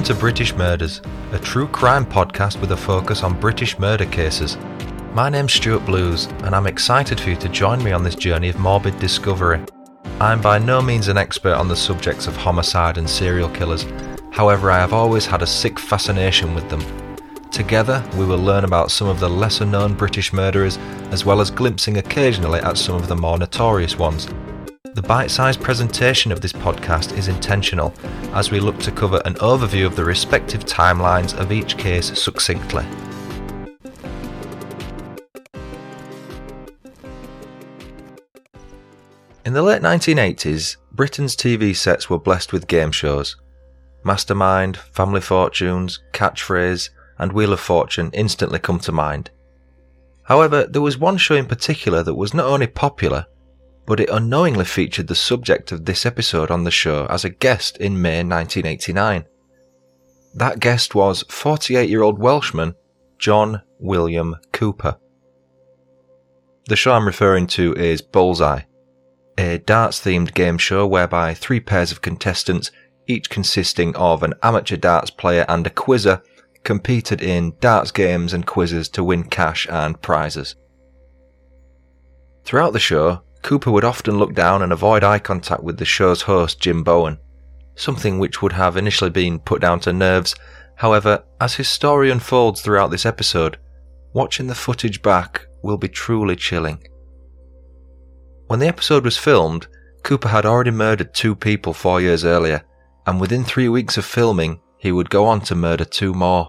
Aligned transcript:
Welcome 0.00 0.16
to 0.16 0.20
British 0.20 0.54
Murders, 0.54 1.02
a 1.32 1.38
true 1.38 1.68
crime 1.68 2.06
podcast 2.06 2.58
with 2.62 2.72
a 2.72 2.76
focus 2.76 3.22
on 3.22 3.38
British 3.38 3.78
murder 3.78 4.06
cases. 4.06 4.56
My 5.12 5.28
name's 5.28 5.52
Stuart 5.52 5.84
Blues, 5.84 6.24
and 6.42 6.54
I'm 6.54 6.66
excited 6.66 7.20
for 7.20 7.28
you 7.28 7.36
to 7.36 7.50
join 7.50 7.84
me 7.84 7.92
on 7.92 8.02
this 8.02 8.14
journey 8.14 8.48
of 8.48 8.58
morbid 8.58 8.98
discovery. 8.98 9.60
I'm 10.18 10.40
by 10.40 10.56
no 10.56 10.80
means 10.80 11.08
an 11.08 11.18
expert 11.18 11.52
on 11.52 11.68
the 11.68 11.76
subjects 11.76 12.26
of 12.26 12.34
homicide 12.34 12.96
and 12.96 13.10
serial 13.10 13.50
killers, 13.50 13.84
however, 14.30 14.70
I 14.70 14.78
have 14.78 14.94
always 14.94 15.26
had 15.26 15.42
a 15.42 15.46
sick 15.46 15.78
fascination 15.78 16.54
with 16.54 16.66
them. 16.70 16.82
Together, 17.50 18.02
we 18.16 18.24
will 18.24 18.38
learn 18.38 18.64
about 18.64 18.90
some 18.90 19.06
of 19.06 19.20
the 19.20 19.28
lesser 19.28 19.66
known 19.66 19.92
British 19.92 20.32
murderers, 20.32 20.78
as 21.10 21.26
well 21.26 21.42
as 21.42 21.50
glimpsing 21.50 21.98
occasionally 21.98 22.60
at 22.60 22.78
some 22.78 22.96
of 22.96 23.06
the 23.06 23.16
more 23.16 23.36
notorious 23.36 23.98
ones. 23.98 24.28
The 24.92 25.02
bite 25.02 25.30
sized 25.30 25.62
presentation 25.62 26.32
of 26.32 26.40
this 26.40 26.52
podcast 26.52 27.16
is 27.16 27.28
intentional, 27.28 27.94
as 28.34 28.50
we 28.50 28.58
look 28.58 28.76
to 28.80 28.90
cover 28.90 29.22
an 29.24 29.34
overview 29.34 29.86
of 29.86 29.94
the 29.94 30.04
respective 30.04 30.64
timelines 30.64 31.32
of 31.38 31.52
each 31.52 31.78
case 31.78 32.06
succinctly. 32.20 32.84
In 39.44 39.52
the 39.52 39.62
late 39.62 39.80
1980s, 39.80 40.76
Britain's 40.90 41.36
TV 41.36 41.74
sets 41.74 42.10
were 42.10 42.18
blessed 42.18 42.52
with 42.52 42.66
game 42.66 42.90
shows. 42.90 43.36
Mastermind, 44.02 44.76
Family 44.76 45.20
Fortunes, 45.20 46.00
Catchphrase, 46.12 46.90
and 47.16 47.32
Wheel 47.32 47.52
of 47.52 47.60
Fortune 47.60 48.10
instantly 48.12 48.58
come 48.58 48.80
to 48.80 48.90
mind. 48.90 49.30
However, 50.24 50.64
there 50.64 50.82
was 50.82 50.98
one 50.98 51.16
show 51.16 51.36
in 51.36 51.46
particular 51.46 52.02
that 52.02 52.14
was 52.14 52.34
not 52.34 52.46
only 52.46 52.66
popular, 52.66 53.26
but 53.90 53.98
it 53.98 54.08
unknowingly 54.10 54.64
featured 54.64 55.08
the 55.08 55.16
subject 55.16 55.72
of 55.72 55.84
this 55.84 56.06
episode 56.06 56.48
on 56.48 56.62
the 56.62 56.70
show 56.70 57.06
as 57.06 57.24
a 57.24 57.28
guest 57.28 57.76
in 57.78 58.00
May 58.00 58.18
1989. 58.18 59.24
That 60.32 60.60
guest 60.60 60.94
was 60.94 61.24
48 61.28 61.90
year 61.90 62.02
old 62.02 62.20
Welshman 62.20 62.76
John 63.18 63.62
William 63.80 64.36
Cooper. 64.52 64.96
The 66.68 66.76
show 66.76 66.92
I'm 66.92 67.04
referring 67.04 67.48
to 67.48 67.74
is 67.74 68.00
Bullseye, 68.00 68.60
a 69.36 69.58
darts 69.58 70.00
themed 70.00 70.34
game 70.34 70.56
show 70.56 70.86
whereby 70.86 71.34
three 71.34 71.58
pairs 71.58 71.90
of 71.90 72.00
contestants, 72.00 72.70
each 73.08 73.28
consisting 73.28 73.96
of 73.96 74.22
an 74.22 74.34
amateur 74.40 74.76
darts 74.76 75.10
player 75.10 75.44
and 75.48 75.66
a 75.66 75.70
quizzer, 75.70 76.22
competed 76.62 77.20
in 77.22 77.54
darts 77.58 77.90
games 77.90 78.34
and 78.34 78.46
quizzes 78.46 78.88
to 78.90 79.02
win 79.02 79.24
cash 79.24 79.66
and 79.68 80.00
prizes. 80.00 80.54
Throughout 82.44 82.72
the 82.72 82.78
show, 82.78 83.24
Cooper 83.42 83.70
would 83.70 83.84
often 83.84 84.18
look 84.18 84.34
down 84.34 84.62
and 84.62 84.72
avoid 84.72 85.02
eye 85.02 85.18
contact 85.18 85.62
with 85.62 85.78
the 85.78 85.84
show's 85.84 86.22
host, 86.22 86.60
Jim 86.60 86.82
Bowen, 86.82 87.18
something 87.74 88.18
which 88.18 88.42
would 88.42 88.52
have 88.52 88.76
initially 88.76 89.10
been 89.10 89.38
put 89.38 89.60
down 89.60 89.80
to 89.80 89.92
nerves. 89.92 90.34
However, 90.76 91.24
as 91.40 91.54
his 91.54 91.68
story 91.68 92.10
unfolds 92.10 92.60
throughout 92.60 92.90
this 92.90 93.06
episode, 93.06 93.58
watching 94.12 94.46
the 94.46 94.54
footage 94.54 95.02
back 95.02 95.46
will 95.62 95.78
be 95.78 95.88
truly 95.88 96.36
chilling. 96.36 96.82
When 98.46 98.60
the 98.60 98.68
episode 98.68 99.04
was 99.04 99.16
filmed, 99.16 99.68
Cooper 100.02 100.28
had 100.28 100.46
already 100.46 100.70
murdered 100.70 101.14
two 101.14 101.34
people 101.34 101.72
four 101.72 102.00
years 102.00 102.24
earlier, 102.24 102.62
and 103.06 103.20
within 103.20 103.44
three 103.44 103.68
weeks 103.68 103.96
of 103.96 104.04
filming, 104.04 104.60
he 104.78 104.92
would 104.92 105.10
go 105.10 105.26
on 105.26 105.40
to 105.42 105.54
murder 105.54 105.84
two 105.84 106.14
more. 106.14 106.48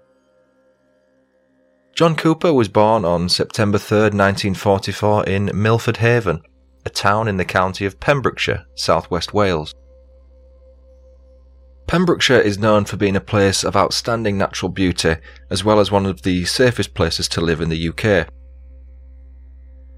John 1.94 2.16
Cooper 2.16 2.52
was 2.52 2.68
born 2.68 3.04
on 3.04 3.28
September 3.28 3.76
3, 3.76 3.98
1944, 3.98 5.24
in 5.24 5.50
Milford 5.54 5.98
Haven, 5.98 6.40
a 6.84 6.90
town 6.90 7.28
in 7.28 7.36
the 7.36 7.44
county 7.44 7.84
of 7.84 8.00
Pembrokeshire, 8.00 8.64
southwest 8.74 9.32
Wales. 9.32 9.74
Pembrokeshire 11.86 12.40
is 12.40 12.58
known 12.58 12.84
for 12.84 12.96
being 12.96 13.16
a 13.16 13.20
place 13.20 13.64
of 13.64 13.76
outstanding 13.76 14.38
natural 14.38 14.70
beauty, 14.70 15.16
as 15.50 15.64
well 15.64 15.78
as 15.78 15.90
one 15.90 16.06
of 16.06 16.22
the 16.22 16.44
safest 16.44 16.94
places 16.94 17.28
to 17.28 17.40
live 17.40 17.60
in 17.60 17.68
the 17.68 17.88
UK. 17.88 18.28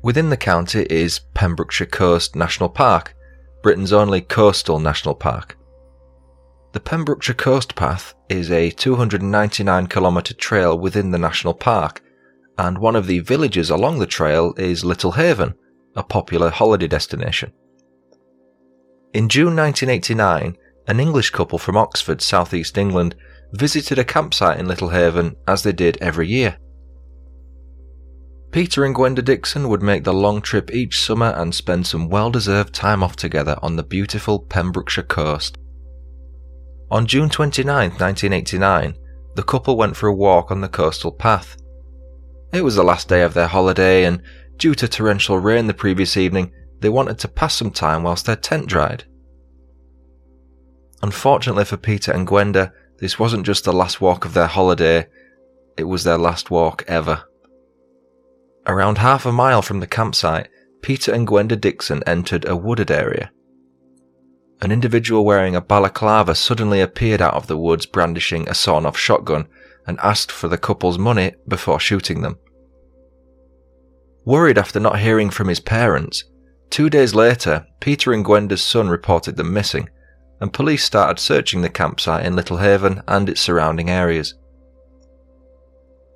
Within 0.02 0.28
the 0.28 0.36
county 0.36 0.86
is 0.90 1.20
Pembrokeshire 1.34 1.86
Coast 1.86 2.36
National 2.36 2.68
Park, 2.68 3.14
Britain's 3.62 3.92
only 3.92 4.20
coastal 4.20 4.78
national 4.78 5.14
park. 5.14 5.56
The 6.72 6.80
Pembrokeshire 6.80 7.36
Coast 7.36 7.74
Path 7.74 8.14
is 8.28 8.50
a 8.50 8.70
299 8.70 9.86
kilometre 9.86 10.34
trail 10.34 10.78
within 10.78 11.12
the 11.12 11.18
national 11.18 11.54
park, 11.54 12.02
and 12.58 12.76
one 12.76 12.96
of 12.96 13.06
the 13.06 13.20
villages 13.20 13.70
along 13.70 13.98
the 13.98 14.06
trail 14.06 14.52
is 14.58 14.84
Little 14.84 15.12
Haven, 15.12 15.54
a 15.96 16.02
popular 16.02 16.50
holiday 16.50 16.88
destination. 16.88 17.52
In 19.12 19.28
June 19.28 19.54
1989, 19.56 20.56
an 20.86 21.00
English 21.00 21.30
couple 21.30 21.58
from 21.58 21.76
Oxford, 21.76 22.20
southeast 22.20 22.76
England, 22.76 23.14
visited 23.52 23.98
a 23.98 24.04
campsite 24.04 24.58
in 24.58 24.66
Little 24.66 24.88
Haven 24.88 25.36
as 25.46 25.62
they 25.62 25.72
did 25.72 25.96
every 26.00 26.28
year. 26.28 26.58
Peter 28.50 28.84
and 28.84 28.94
Gwenda 28.94 29.22
Dixon 29.22 29.68
would 29.68 29.82
make 29.82 30.04
the 30.04 30.12
long 30.12 30.40
trip 30.40 30.72
each 30.72 31.00
summer 31.00 31.32
and 31.36 31.54
spend 31.54 31.86
some 31.86 32.08
well 32.08 32.30
deserved 32.30 32.72
time 32.72 33.02
off 33.02 33.16
together 33.16 33.58
on 33.62 33.76
the 33.76 33.82
beautiful 33.82 34.38
Pembrokeshire 34.38 35.04
coast. 35.04 35.58
On 36.90 37.06
June 37.06 37.28
29, 37.28 37.66
1989, 37.90 38.96
the 39.34 39.42
couple 39.42 39.76
went 39.76 39.96
for 39.96 40.08
a 40.08 40.14
walk 40.14 40.50
on 40.50 40.60
the 40.60 40.68
coastal 40.68 41.10
path. 41.10 41.56
It 42.52 42.62
was 42.62 42.76
the 42.76 42.84
last 42.84 43.08
day 43.08 43.22
of 43.22 43.34
their 43.34 43.48
holiday, 43.48 44.04
and 44.04 44.22
Due 44.56 44.74
to 44.74 44.88
torrential 44.88 45.38
rain 45.38 45.66
the 45.66 45.74
previous 45.74 46.16
evening, 46.16 46.52
they 46.80 46.88
wanted 46.88 47.18
to 47.18 47.28
pass 47.28 47.54
some 47.54 47.70
time 47.70 48.02
whilst 48.02 48.26
their 48.26 48.36
tent 48.36 48.66
dried. 48.66 49.04
Unfortunately 51.02 51.64
for 51.64 51.76
Peter 51.76 52.12
and 52.12 52.26
Gwenda, 52.26 52.72
this 52.98 53.18
wasn't 53.18 53.46
just 53.46 53.64
the 53.64 53.72
last 53.72 54.00
walk 54.00 54.24
of 54.24 54.34
their 54.34 54.46
holiday, 54.46 55.06
it 55.76 55.84
was 55.84 56.04
their 56.04 56.18
last 56.18 56.50
walk 56.50 56.84
ever. 56.86 57.24
Around 58.66 58.98
half 58.98 59.26
a 59.26 59.32
mile 59.32 59.60
from 59.60 59.80
the 59.80 59.86
campsite, 59.86 60.48
Peter 60.82 61.12
and 61.12 61.26
Gwenda 61.26 61.56
Dixon 61.56 62.02
entered 62.06 62.46
a 62.46 62.56
wooded 62.56 62.90
area. 62.90 63.30
An 64.62 64.72
individual 64.72 65.24
wearing 65.24 65.56
a 65.56 65.60
balaclava 65.60 66.34
suddenly 66.34 66.80
appeared 66.80 67.20
out 67.20 67.34
of 67.34 67.46
the 67.48 67.58
woods 67.58 67.86
brandishing 67.86 68.48
a 68.48 68.54
sawn 68.54 68.86
off 68.86 68.96
shotgun 68.96 69.46
and 69.86 69.98
asked 70.00 70.32
for 70.32 70.48
the 70.48 70.56
couple's 70.56 70.98
money 70.98 71.34
before 71.46 71.80
shooting 71.80 72.22
them. 72.22 72.38
Worried 74.24 74.58
after 74.58 74.80
not 74.80 75.00
hearing 75.00 75.30
from 75.30 75.48
his 75.48 75.60
parents, 75.60 76.24
two 76.70 76.88
days 76.88 77.14
later, 77.14 77.66
Peter 77.80 78.12
and 78.12 78.24
Gwenda's 78.24 78.62
son 78.62 78.88
reported 78.88 79.36
them 79.36 79.52
missing, 79.52 79.88
and 80.40 80.52
police 80.52 80.82
started 80.84 81.20
searching 81.20 81.60
the 81.60 81.68
campsite 81.68 82.24
in 82.24 82.34
Little 82.34 82.56
Haven 82.56 83.02
and 83.06 83.28
its 83.28 83.40
surrounding 83.40 83.90
areas. 83.90 84.34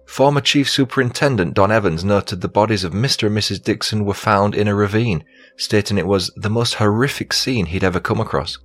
Former 0.06 0.40
Chief 0.40 0.70
Superintendent 0.70 1.52
Don 1.52 1.70
Evans 1.70 2.02
noted 2.02 2.40
the 2.40 2.48
bodies 2.48 2.82
of 2.82 2.94
Mr. 2.94 3.26
and 3.26 3.36
Mrs. 3.36 3.62
Dixon 3.62 4.06
were 4.06 4.14
found 4.14 4.54
in 4.54 4.66
a 4.66 4.74
ravine, 4.74 5.22
stating 5.58 5.98
it 5.98 6.06
was 6.06 6.32
the 6.34 6.48
most 6.48 6.74
horrific 6.74 7.34
scene 7.34 7.66
he'd 7.66 7.84
ever 7.84 8.00
come 8.00 8.20
across. 8.20 8.56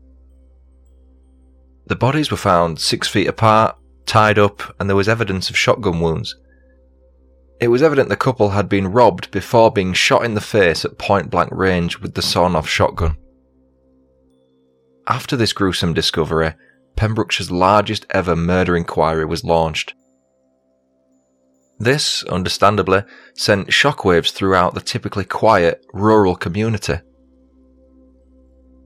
The 1.88 1.98
bodies 1.98 2.31
were 2.31 2.38
found 2.38 2.80
six 2.80 3.10
feet 3.10 3.28
apart, 3.28 3.75
tied 4.06 4.39
up, 4.39 4.74
and 4.80 4.89
there 4.89 4.96
was 4.96 5.10
evidence 5.10 5.50
of 5.50 5.57
shotgun 5.57 6.00
wounds. 6.00 6.34
It 7.60 7.70
was 7.70 7.82
evident 7.82 8.10
the 8.10 8.16
couple 8.16 8.50
had 8.50 8.68
been 8.68 8.90
robbed 8.90 9.32
before 9.32 9.72
being 9.72 9.94
shot 9.94 10.26
in 10.26 10.34
the 10.34 10.42
face 10.42 10.84
at 10.84 10.98
point 10.98 11.30
blank 11.30 11.50
range 11.52 12.00
with 12.00 12.14
the 12.14 12.22
sawn 12.22 12.56
off 12.56 12.68
shotgun. 12.68 13.18
After 15.08 15.36
this 15.36 15.54
gruesome 15.54 15.94
discovery, 15.94 16.54
Pembrokeshire's 16.96 17.52
largest 17.52 18.06
ever 18.10 18.36
murder 18.36 18.76
inquiry 18.76 19.26
was 19.26 19.44
launched. 19.44 19.94
This, 21.80 22.24
understandably, 22.26 23.04
sent 23.34 23.70
shockwaves 23.70 24.32
throughout 24.32 24.74
the 24.74 24.82
typically 24.82 25.26
quiet, 25.26 25.86
rural 25.94 26.36
community. 26.36 27.00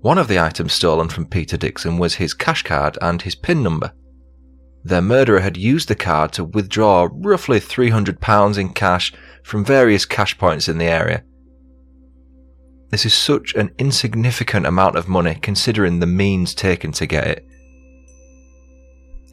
One 0.02 0.18
of 0.18 0.28
the 0.28 0.40
items 0.40 0.74
stolen 0.74 1.10
from 1.10 1.26
Peter 1.26 1.58
Dixon 1.58 1.98
was 1.98 2.16
his 2.16 2.34
cash 2.34 2.64
card 2.64 2.98
and 3.02 3.22
his 3.22 3.36
PIN 3.36 3.62
number. 3.62 3.94
Their 4.84 5.02
murderer 5.02 5.42
had 5.42 5.58
used 5.58 5.90
the 5.90 5.96
card 5.96 6.32
to 6.34 6.44
withdraw 6.44 7.10
roughly 7.12 7.60
£300 7.60 8.58
in 8.58 8.70
cash 8.70 9.14
from 9.44 9.66
various 9.66 10.06
cash 10.06 10.38
points 10.38 10.68
in 10.68 10.78
the 10.78 10.86
area. 10.86 11.24
This 12.90 13.06
is 13.06 13.14
such 13.14 13.54
an 13.56 13.72
insignificant 13.78 14.66
amount 14.66 14.96
of 14.96 15.10
money 15.10 15.36
considering 15.36 16.00
the 16.00 16.08
means 16.08 16.54
taken 16.54 16.94
to 16.94 17.06
get 17.06 17.28
it. 17.28 17.46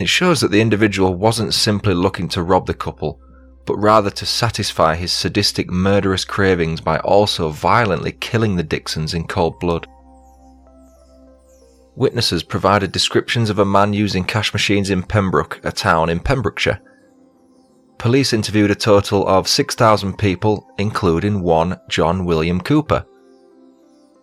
It 0.01 0.09
shows 0.09 0.41
that 0.41 0.51
the 0.51 0.61
individual 0.61 1.15
wasn't 1.15 1.55
simply 1.55 1.95
looking 1.95 2.29
to 2.31 2.43
rob 2.43 2.67
the 2.67 2.75
couple, 2.75 3.21
but 3.65 3.77
rather 3.77 4.11
to 4.11 4.27
satisfy 4.27 4.97
his 4.97 5.13
sadistic 5.13 5.71
murderous 5.71 6.25
cravings 6.25 6.81
by 6.81 6.99
also 6.99 7.51
violently 7.51 8.13
killing 8.13 8.57
the 8.57 8.65
Dixons 8.65 9.15
in 9.15 9.27
cold 9.27 9.61
blood. 9.61 9.87
Witnesses 11.97 12.43
provided 12.43 12.91
descriptions 12.91 13.51
of 13.51 13.59
a 13.59 13.65
man 13.65 13.93
using 13.93 14.25
cash 14.25 14.53
machines 14.53 14.91
in 14.91 15.03
Pembroke, 15.03 15.61
a 15.63 15.71
town 15.71 16.09
in 16.09 16.19
Pembrokeshire. 16.19 16.81
Police 17.99 18.33
interviewed 18.33 18.71
a 18.71 18.75
total 18.75 19.27
of 19.29 19.47
6,000 19.47 20.19
people, 20.19 20.69
including 20.77 21.41
one 21.43 21.79
John 21.89 22.25
William 22.25 22.61
Cooper. 22.61 23.07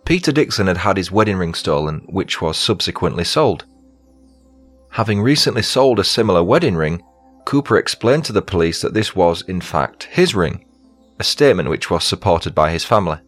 Peter 0.04 0.32
Dixon 0.32 0.66
had 0.66 0.76
had 0.76 0.98
his 0.98 1.10
wedding 1.10 1.36
ring 1.36 1.54
stolen, 1.54 2.04
which 2.08 2.42
was 2.42 2.58
subsequently 2.58 3.24
sold. 3.24 3.64
Having 4.90 5.22
recently 5.22 5.62
sold 5.62 5.98
a 5.98 6.04
similar 6.04 6.44
wedding 6.44 6.76
ring, 6.76 7.02
Cooper 7.46 7.78
explained 7.78 8.26
to 8.26 8.32
the 8.32 8.42
police 8.42 8.82
that 8.82 8.92
this 8.92 9.16
was, 9.16 9.42
in 9.42 9.60
fact, 9.60 10.04
his 10.04 10.34
ring, 10.34 10.66
a 11.18 11.24
statement 11.24 11.70
which 11.70 11.90
was 11.90 12.04
supported 12.04 12.54
by 12.54 12.70
his 12.70 12.84
family. 12.84 13.18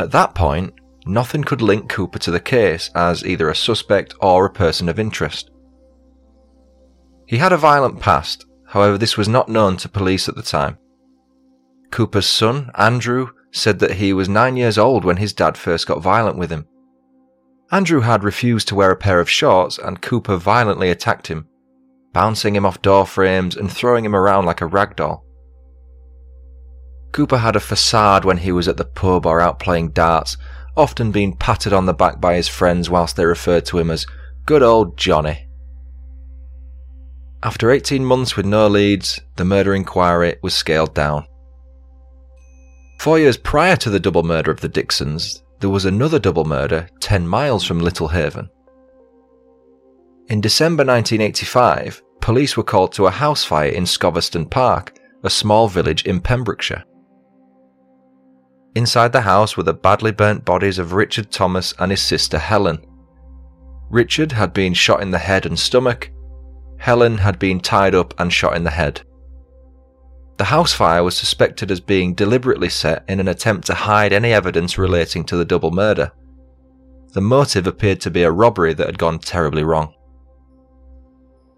At 0.00 0.10
that 0.10 0.34
point, 0.34 0.74
nothing 1.06 1.44
could 1.44 1.62
link 1.62 1.88
Cooper 1.88 2.18
to 2.20 2.30
the 2.30 2.40
case 2.40 2.90
as 2.94 3.24
either 3.24 3.48
a 3.48 3.54
suspect 3.54 4.14
or 4.20 4.46
a 4.46 4.52
person 4.52 4.88
of 4.88 4.98
interest. 4.98 5.50
He 7.26 7.38
had 7.38 7.52
a 7.52 7.56
violent 7.56 8.00
past, 8.00 8.46
however, 8.66 8.98
this 8.98 9.16
was 9.16 9.28
not 9.28 9.48
known 9.48 9.76
to 9.78 9.88
police 9.88 10.28
at 10.28 10.34
the 10.34 10.42
time. 10.42 10.78
Cooper's 11.90 12.26
son, 12.26 12.70
Andrew, 12.76 13.30
said 13.52 13.78
that 13.80 13.94
he 13.94 14.12
was 14.12 14.28
nine 14.28 14.56
years 14.56 14.78
old 14.78 15.04
when 15.04 15.16
his 15.16 15.32
dad 15.32 15.56
first 15.56 15.86
got 15.86 16.02
violent 16.02 16.38
with 16.38 16.50
him. 16.50 16.66
Andrew 17.72 18.00
had 18.00 18.24
refused 18.24 18.68
to 18.68 18.74
wear 18.74 18.90
a 18.90 18.96
pair 18.96 19.20
of 19.20 19.30
shorts 19.30 19.78
and 19.78 20.02
Cooper 20.02 20.36
violently 20.36 20.90
attacked 20.90 21.28
him, 21.28 21.46
bouncing 22.12 22.56
him 22.56 22.66
off 22.66 22.82
door 22.82 23.06
frames 23.06 23.56
and 23.56 23.70
throwing 23.70 24.04
him 24.04 24.16
around 24.16 24.44
like 24.44 24.60
a 24.60 24.66
rag 24.66 24.96
doll. 24.96 25.24
Cooper 27.12 27.38
had 27.38 27.56
a 27.56 27.60
facade 27.60 28.24
when 28.24 28.38
he 28.38 28.52
was 28.52 28.68
at 28.68 28.76
the 28.76 28.84
pub 28.84 29.26
or 29.26 29.40
out 29.40 29.58
playing 29.58 29.90
darts, 29.90 30.36
often 30.76 31.10
being 31.10 31.36
patted 31.36 31.72
on 31.72 31.86
the 31.86 31.94
back 31.94 32.20
by 32.20 32.34
his 32.34 32.48
friends 32.48 32.88
whilst 32.88 33.16
they 33.16 33.24
referred 33.24 33.66
to 33.66 33.78
him 33.78 33.90
as 33.90 34.06
good 34.46 34.62
old 34.62 34.96
Johnny. 34.96 35.46
After 37.42 37.70
18 37.70 38.04
months 38.04 38.36
with 38.36 38.44
no 38.44 38.68
leads, 38.68 39.20
the 39.36 39.44
murder 39.44 39.74
inquiry 39.74 40.36
was 40.42 40.54
scaled 40.54 40.94
down. 40.94 41.26
Four 42.98 43.18
years 43.18 43.38
prior 43.38 43.76
to 43.76 43.88
the 43.88 44.00
double 44.00 44.22
murder 44.22 44.50
of 44.50 44.60
the 44.60 44.68
Dixons, 44.68 45.42
there 45.60 45.70
was 45.70 45.86
another 45.86 46.18
double 46.18 46.44
murder 46.44 46.88
10 47.00 47.26
miles 47.26 47.64
from 47.64 47.80
Littlehaven. 47.80 48.48
In 50.28 50.40
December 50.40 50.84
1985, 50.84 52.02
police 52.20 52.56
were 52.56 52.62
called 52.62 52.92
to 52.92 53.06
a 53.06 53.10
house 53.10 53.42
fire 53.42 53.70
in 53.70 53.84
Scoveston 53.84 54.44
Park, 54.44 54.98
a 55.24 55.30
small 55.30 55.66
village 55.66 56.04
in 56.04 56.20
Pembrokeshire. 56.20 56.84
Inside 58.74 59.12
the 59.12 59.22
house 59.22 59.56
were 59.56 59.64
the 59.64 59.74
badly 59.74 60.12
burnt 60.12 60.44
bodies 60.44 60.78
of 60.78 60.92
Richard 60.92 61.30
Thomas 61.30 61.74
and 61.78 61.90
his 61.90 62.00
sister 62.00 62.38
Helen. 62.38 62.84
Richard 63.90 64.32
had 64.32 64.52
been 64.52 64.74
shot 64.74 65.02
in 65.02 65.10
the 65.10 65.18
head 65.18 65.44
and 65.44 65.58
stomach. 65.58 66.12
Helen 66.78 67.18
had 67.18 67.38
been 67.38 67.60
tied 67.60 67.94
up 67.94 68.14
and 68.18 68.32
shot 68.32 68.56
in 68.56 68.62
the 68.62 68.70
head. 68.70 69.02
The 70.38 70.44
house 70.44 70.72
fire 70.72 71.02
was 71.02 71.16
suspected 71.16 71.70
as 71.70 71.80
being 71.80 72.14
deliberately 72.14 72.70
set 72.70 73.04
in 73.08 73.20
an 73.20 73.28
attempt 73.28 73.66
to 73.66 73.74
hide 73.74 74.12
any 74.12 74.32
evidence 74.32 74.78
relating 74.78 75.24
to 75.24 75.36
the 75.36 75.44
double 75.44 75.70
murder. 75.70 76.12
The 77.12 77.20
motive 77.20 77.66
appeared 77.66 78.00
to 78.02 78.10
be 78.10 78.22
a 78.22 78.30
robbery 78.30 78.72
that 78.72 78.86
had 78.86 78.98
gone 78.98 79.18
terribly 79.18 79.64
wrong. 79.64 79.92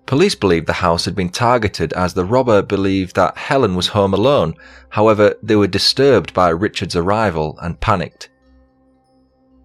Police 0.06 0.34
believed 0.34 0.66
the 0.66 0.74
house 0.74 1.04
had 1.04 1.14
been 1.14 1.28
targeted 1.30 1.92
as 1.92 2.14
the 2.14 2.24
robber 2.24 2.60
believed 2.62 3.14
that 3.16 3.36
Helen 3.36 3.74
was 3.74 3.88
home 3.88 4.12
alone, 4.12 4.54
however, 4.90 5.36
they 5.42 5.56
were 5.56 5.66
disturbed 5.66 6.34
by 6.34 6.48
Richard's 6.48 6.96
arrival 6.96 7.58
and 7.62 7.80
panicked. 7.80 8.28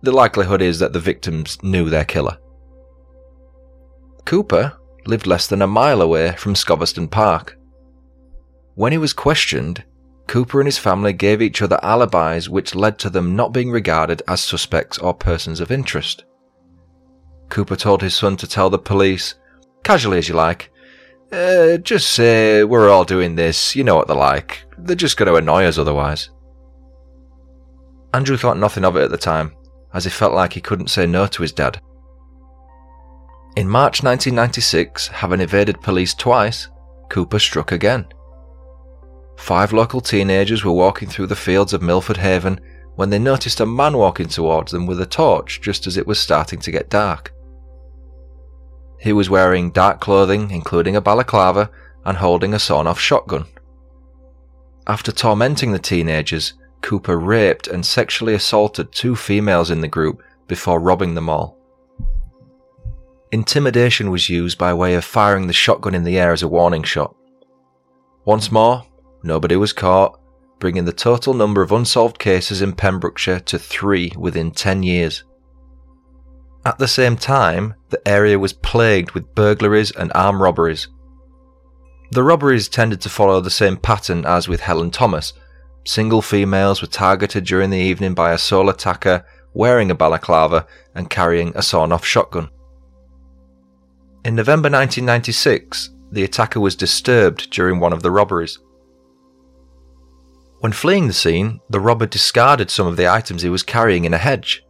The 0.01 0.11
likelihood 0.11 0.61
is 0.61 0.79
that 0.79 0.93
the 0.93 0.99
victims 0.99 1.57
knew 1.63 1.89
their 1.89 2.05
killer. 2.05 2.37
Cooper 4.25 4.77
lived 5.05 5.25
less 5.25 5.47
than 5.47 5.61
a 5.61 5.67
mile 5.67 6.01
away 6.01 6.33
from 6.33 6.55
Scoveston 6.55 7.07
Park. 7.07 7.57
When 8.75 8.91
he 8.91 8.97
was 8.97 9.13
questioned, 9.13 9.83
Cooper 10.27 10.59
and 10.59 10.67
his 10.67 10.77
family 10.77 11.13
gave 11.13 11.41
each 11.41 11.61
other 11.61 11.79
alibis 11.81 12.49
which 12.49 12.75
led 12.75 12.99
to 12.99 13.09
them 13.09 13.35
not 13.35 13.53
being 13.53 13.71
regarded 13.71 14.21
as 14.27 14.41
suspects 14.41 14.97
or 14.97 15.13
persons 15.13 15.59
of 15.59 15.71
interest. 15.71 16.25
Cooper 17.49 17.77
told 17.77 18.01
his 18.01 18.15
son 18.15 18.35
to 18.37 18.47
tell 18.47 18.69
the 18.69 18.77
police, 18.77 19.35
casually 19.87 20.17
as 20.17 20.27
you 20.27 20.35
like, 20.35 20.69
uh, 21.31 21.77
just 21.77 22.09
say 22.09 22.61
we're 22.65 22.89
all 22.89 23.05
doing 23.05 23.35
this, 23.35 23.73
you 23.73 23.85
know 23.85 23.95
what 23.95 24.07
they're 24.07 24.17
like. 24.17 24.65
They're 24.77 24.97
just 24.97 25.15
going 25.15 25.27
to 25.27 25.35
annoy 25.35 25.63
us 25.63 25.77
otherwise. 25.77 26.29
Andrew 28.13 28.35
thought 28.35 28.57
nothing 28.57 28.83
of 28.83 28.97
it 28.97 29.03
at 29.03 29.11
the 29.11 29.17
time, 29.17 29.55
as 29.93 30.03
he 30.03 30.09
felt 30.09 30.33
like 30.33 30.51
he 30.51 30.59
couldn't 30.59 30.89
say 30.89 31.05
no 31.05 31.25
to 31.27 31.41
his 31.41 31.53
dad. 31.53 31.79
In 33.55 33.69
March 33.69 34.03
1996, 34.03 35.07
having 35.07 35.39
evaded 35.39 35.79
police 35.79 36.13
twice, 36.13 36.67
Cooper 37.09 37.39
struck 37.39 37.71
again. 37.71 38.07
Five 39.37 39.71
local 39.71 40.01
teenagers 40.01 40.65
were 40.65 40.73
walking 40.73 41.07
through 41.07 41.27
the 41.27 41.35
fields 41.37 41.71
of 41.71 41.81
Milford 41.81 42.17
Haven 42.17 42.59
when 42.95 43.09
they 43.09 43.19
noticed 43.19 43.61
a 43.61 43.65
man 43.65 43.95
walking 43.95 44.27
towards 44.27 44.73
them 44.73 44.85
with 44.85 44.99
a 44.99 45.05
torch 45.05 45.61
just 45.61 45.87
as 45.87 45.95
it 45.95 46.05
was 46.05 46.19
starting 46.19 46.59
to 46.59 46.71
get 46.71 46.89
dark. 46.89 47.33
He 48.99 49.13
was 49.13 49.29
wearing 49.29 49.71
dark 49.71 49.99
clothing, 49.99 50.51
including 50.51 50.95
a 50.95 51.01
balaclava, 51.01 51.69
and 52.05 52.17
holding 52.17 52.53
a 52.53 52.59
sawn 52.59 52.87
off 52.87 52.99
shotgun. 52.99 53.45
After 54.87 55.11
tormenting 55.11 55.71
the 55.71 55.79
teenagers, 55.79 56.53
Cooper 56.81 57.17
raped 57.17 57.67
and 57.67 57.85
sexually 57.85 58.33
assaulted 58.33 58.91
two 58.91 59.15
females 59.15 59.69
in 59.69 59.81
the 59.81 59.87
group 59.87 60.21
before 60.47 60.79
robbing 60.79 61.15
them 61.15 61.29
all. 61.29 61.57
Intimidation 63.31 64.09
was 64.09 64.29
used 64.29 64.57
by 64.57 64.73
way 64.73 64.93
of 64.95 65.03
firing 65.03 65.47
the 65.47 65.53
shotgun 65.53 65.93
in 65.93 66.05
the 66.05 66.17
air 66.17 66.31
as 66.31 66.43
a 66.43 66.47
warning 66.47 66.83
shot. 66.83 67.13
Once 68.23 68.51
more, 68.51 68.85
Nobody 69.23 69.55
was 69.55 69.73
caught, 69.73 70.19
bringing 70.59 70.85
the 70.85 70.93
total 70.93 71.33
number 71.33 71.61
of 71.61 71.71
unsolved 71.71 72.19
cases 72.19 72.61
in 72.61 72.73
Pembrokeshire 72.73 73.41
to 73.41 73.59
three 73.59 74.11
within 74.17 74.51
10 74.51 74.83
years. 74.83 75.23
At 76.65 76.77
the 76.77 76.87
same 76.87 77.17
time, 77.17 77.75
the 77.89 78.07
area 78.07 78.37
was 78.37 78.53
plagued 78.53 79.11
with 79.11 79.35
burglaries 79.35 79.91
and 79.91 80.11
armed 80.13 80.41
robberies. 80.41 80.87
The 82.11 82.23
robberies 82.23 82.69
tended 82.69 83.01
to 83.01 83.09
follow 83.09 83.41
the 83.41 83.49
same 83.49 83.77
pattern 83.77 84.25
as 84.25 84.47
with 84.47 84.61
Helen 84.61 84.91
Thomas. 84.91 85.33
Single 85.85 86.21
females 86.21 86.81
were 86.81 86.87
targeted 86.87 87.45
during 87.45 87.69
the 87.69 87.77
evening 87.77 88.13
by 88.13 88.31
a 88.31 88.37
sole 88.37 88.69
attacker 88.69 89.25
wearing 89.53 89.89
a 89.89 89.95
balaclava 89.95 90.67
and 90.95 91.09
carrying 91.09 91.51
a 91.55 91.61
sawn 91.61 91.91
off 91.91 92.05
shotgun. 92.05 92.49
In 94.23 94.35
November 94.35 94.69
1996, 94.69 95.91
the 96.11 96.23
attacker 96.23 96.59
was 96.59 96.75
disturbed 96.75 97.49
during 97.49 97.79
one 97.79 97.93
of 97.93 98.03
the 98.03 98.11
robberies. 98.11 98.59
When 100.59 100.71
fleeing 100.71 101.07
the 101.07 101.13
scene, 101.13 101.59
the 101.69 101.79
robber 101.79 102.05
discarded 102.05 102.69
some 102.69 102.87
of 102.87 102.97
the 102.97 103.07
items 103.07 103.41
he 103.41 103.49
was 103.49 103.63
carrying 103.63 104.05
in 104.05 104.13
a 104.13 104.17
hedge. 104.17 104.63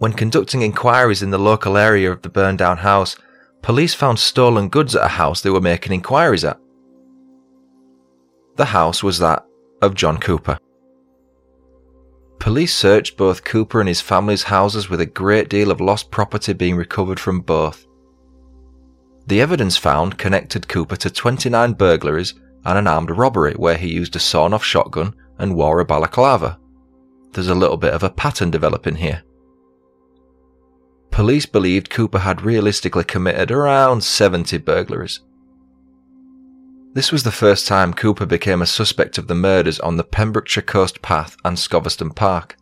When 0.00 0.14
conducting 0.14 0.62
inquiries 0.62 1.22
in 1.22 1.28
the 1.28 1.38
local 1.38 1.76
area 1.76 2.10
of 2.10 2.22
the 2.22 2.30
burned 2.30 2.56
down 2.56 2.78
house, 2.78 3.18
police 3.60 3.92
found 3.92 4.18
stolen 4.18 4.70
goods 4.70 4.96
at 4.96 5.04
a 5.04 5.08
house 5.08 5.42
they 5.42 5.50
were 5.50 5.60
making 5.60 5.92
inquiries 5.92 6.42
at. 6.42 6.58
The 8.56 8.64
house 8.64 9.02
was 9.02 9.18
that 9.18 9.44
of 9.82 9.94
John 9.94 10.16
Cooper. 10.16 10.58
Police 12.38 12.74
searched 12.74 13.18
both 13.18 13.44
Cooper 13.44 13.78
and 13.78 13.88
his 13.90 14.00
family's 14.00 14.44
houses 14.44 14.88
with 14.88 15.02
a 15.02 15.06
great 15.06 15.50
deal 15.50 15.70
of 15.70 15.82
lost 15.82 16.10
property 16.10 16.54
being 16.54 16.76
recovered 16.76 17.20
from 17.20 17.42
both. 17.42 17.86
The 19.26 19.42
evidence 19.42 19.76
found 19.76 20.16
connected 20.16 20.66
Cooper 20.66 20.96
to 20.96 21.10
29 21.10 21.74
burglaries 21.74 22.32
and 22.64 22.78
an 22.78 22.86
armed 22.86 23.10
robbery 23.10 23.52
where 23.52 23.76
he 23.76 23.92
used 23.92 24.16
a 24.16 24.18
sawn 24.18 24.54
off 24.54 24.64
shotgun 24.64 25.14
and 25.38 25.54
wore 25.54 25.78
a 25.78 25.84
balaclava. 25.84 26.58
There's 27.32 27.48
a 27.48 27.54
little 27.54 27.76
bit 27.76 27.92
of 27.92 28.02
a 28.02 28.08
pattern 28.08 28.50
developing 28.50 28.94
here. 28.94 29.24
Police 31.20 31.44
believed 31.44 31.90
Cooper 31.90 32.20
had 32.20 32.40
realistically 32.40 33.04
committed 33.04 33.50
around 33.50 34.02
70 34.02 34.56
burglaries. 34.56 35.20
This 36.94 37.12
was 37.12 37.24
the 37.24 37.30
first 37.30 37.66
time 37.66 37.92
Cooper 37.92 38.24
became 38.24 38.62
a 38.62 38.66
suspect 38.66 39.18
of 39.18 39.26
the 39.26 39.34
murders 39.34 39.78
on 39.80 39.98
the 39.98 40.02
Pembrokeshire 40.02 40.62
Coast 40.62 41.02
Path 41.02 41.36
and 41.44 41.58
Scoveston 41.58 42.08
Park. 42.08 42.56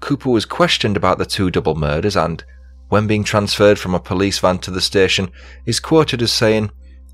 Cooper 0.00 0.30
was 0.30 0.44
questioned 0.44 0.96
about 0.96 1.18
the 1.18 1.26
two 1.26 1.48
double 1.48 1.76
murders 1.76 2.16
and, 2.16 2.42
when 2.88 3.06
being 3.06 3.22
transferred 3.22 3.78
from 3.78 3.94
a 3.94 4.00
police 4.00 4.40
van 4.40 4.58
to 4.58 4.72
the 4.72 4.80
station, 4.80 5.30
is 5.66 5.78
quoted 5.78 6.20
as 6.22 6.32
saying, 6.32 6.72